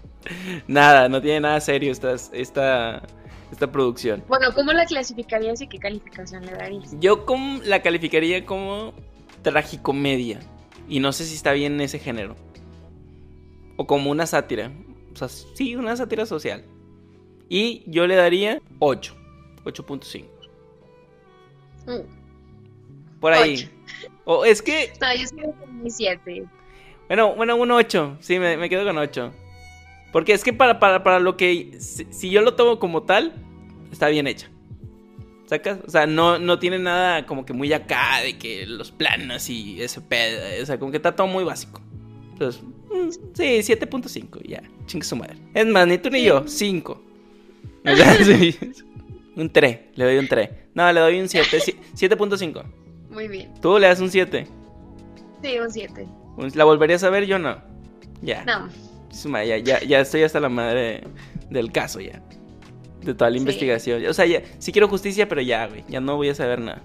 [0.69, 3.03] nada, no tiene nada serio esta, esta,
[3.51, 4.23] esta producción.
[4.29, 6.95] Bueno, ¿cómo la clasificarías y qué calificación le darías?
[7.01, 7.25] Yo
[7.65, 8.95] la calificaría como
[9.43, 10.41] tragicomedia.
[10.89, 12.37] Y no sé si está bien en ese género.
[13.77, 14.71] O como una sátira.
[15.13, 16.65] O sea, sí, una sátira social.
[17.49, 19.15] Y yo le daría 8.
[19.65, 20.25] 8.5.
[21.87, 23.21] Mm.
[23.21, 23.69] Por ahí.
[24.25, 24.93] O es que.
[25.01, 25.41] No, yo soy
[25.83, 26.45] un 7.
[27.09, 28.19] Bueno, bueno, un 8.
[28.21, 29.33] Sí, me, me, quedo con 8.
[30.13, 31.77] Porque es que para, para, para lo que.
[31.81, 33.35] Si, si, yo lo tomo como tal,
[33.93, 34.49] está bien hecha.
[35.47, 35.79] ¿Sacas?
[35.87, 39.81] O sea, no, no tiene nada como que muy acá de que los planos y
[39.81, 40.63] ese pedo.
[40.63, 41.81] O sea, como que está todo muy básico.
[42.33, 44.63] Entonces, mm, sí, 7.5, ya.
[44.87, 45.37] Chingue su madre.
[45.55, 47.06] Es más, ni tú ni yo, 5.
[49.37, 50.51] un 3, le doy un 3.
[50.74, 51.59] No, le doy un 7,
[51.95, 52.64] 7.5.
[53.11, 53.53] Muy bien.
[53.61, 54.47] ¿Tú le das un 7?
[55.43, 56.07] Sí, un 7.
[56.55, 57.26] ¿La volverías a ver?
[57.26, 57.57] Yo no.
[58.22, 58.45] Ya.
[58.45, 58.68] No.
[59.45, 61.05] Ya, ya, ya estoy hasta la madre
[61.49, 62.20] del caso ya
[63.07, 64.05] de toda la investigación.
[64.07, 66.82] O sea, ya, sí quiero justicia, pero ya, güey, ya no voy a saber nada.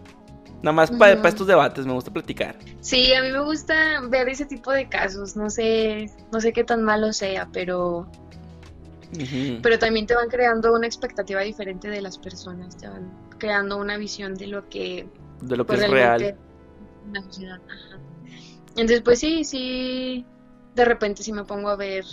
[0.61, 2.55] Nada más para estos debates, me gusta platicar.
[2.81, 5.35] Sí, a mí me gusta ver ese tipo de casos.
[5.35, 8.07] No sé, no sé qué tan malo sea, pero.
[9.62, 12.78] Pero también te van creando una expectativa diferente de las personas.
[12.78, 15.07] Te van creando una visión de lo que.
[15.41, 16.36] De lo que pues, es real.
[18.70, 20.26] Entonces, pues sí, sí.
[20.76, 22.05] De repente, sí me pongo a ver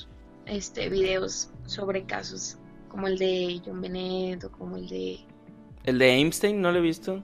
[0.46, 5.18] este videos sobre casos como el de John Bennett o como el de...
[5.84, 7.22] ¿El de Einstein no lo he visto?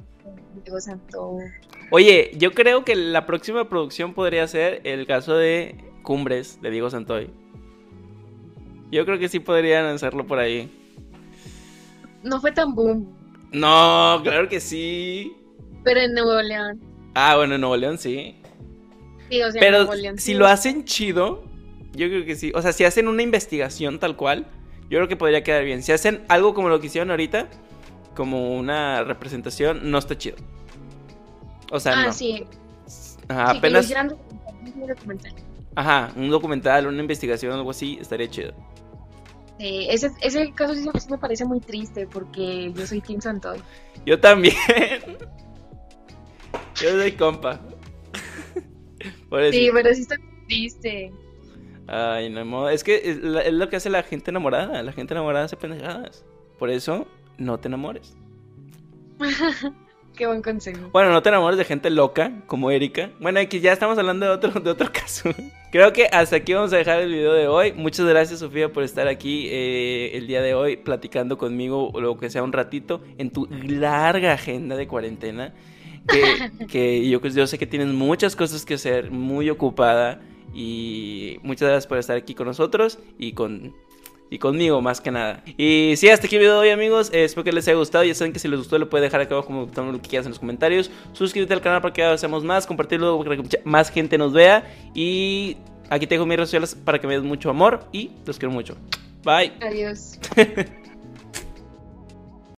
[0.62, 1.39] Diego Santo.
[1.91, 6.91] Oye, yo creo que la próxima producción podría ser el caso de Cumbres de Diego
[6.91, 7.31] Santoy.
[8.95, 10.70] Yo creo que sí podrían hacerlo por ahí.
[12.22, 13.12] No fue tan boom.
[13.51, 15.36] No, claro que sí.
[15.82, 16.80] Pero en Nuevo León.
[17.12, 18.36] Ah, bueno, en Nuevo León sí.
[19.28, 21.42] Sí, o sea, Pero en Nuevo León, si lo hacen chido,
[21.92, 22.53] yo creo que sí.
[22.55, 24.47] O sea, si hacen una investigación tal cual,
[24.82, 25.82] yo creo que podría quedar bien.
[25.82, 27.49] Si hacen algo como lo que hicieron ahorita,
[28.14, 30.36] como una representación, no está chido.
[31.72, 32.12] O sea, ah, no.
[32.12, 32.45] sí.
[33.26, 33.90] Ajá, apenas.
[33.90, 35.34] un documental.
[35.74, 38.55] Ajá, un documental, una investigación, algo así, estaría chido.
[39.59, 43.59] Sí, ese, ese caso sí me parece muy triste porque yo soy Tim Santoy.
[44.05, 44.55] Yo también.
[46.74, 47.61] yo soy compa.
[49.52, 50.16] sí, pero sí está
[50.48, 51.12] triste.
[51.86, 54.82] Ay, no, es que es, lo que hace la gente enamorada.
[54.82, 56.24] La gente enamorada hace pendejadas.
[56.59, 57.07] Por eso,
[57.38, 58.16] no te enamores.
[60.16, 60.90] Qué buen consejo.
[60.92, 63.10] Bueno, no te enamores de gente loca como Erika.
[63.18, 65.30] Bueno, aquí ya estamos hablando de otro, de otro caso.
[65.72, 67.72] Creo que hasta aquí vamos a dejar el video de hoy.
[67.72, 72.30] Muchas gracias, Sofía, por estar aquí eh, el día de hoy platicando conmigo, lo que
[72.30, 75.52] sea un ratito, en tu larga agenda de cuarentena.
[76.06, 80.20] Que, que yo, yo sé que tienes muchas cosas que hacer, muy ocupada.
[80.54, 83.74] Y muchas gracias por estar aquí con nosotros y con
[84.35, 85.45] y conmigo más que nada.
[85.57, 88.03] Y si hasta aquí el video de hoy amigos, eh, espero que les haya gustado.
[88.03, 90.26] Ya saben que si les gustó lo pueden dejar acá abajo como lo que quieras
[90.26, 90.91] en los comentarios.
[91.12, 94.68] Suscríbete al canal para que hagamos más, compartirlo para que más gente nos vea.
[94.93, 95.57] Y
[95.89, 98.76] aquí tengo mis redes sociales para que me des mucho amor y los quiero mucho.
[99.22, 99.53] Bye.
[99.61, 100.18] Adiós.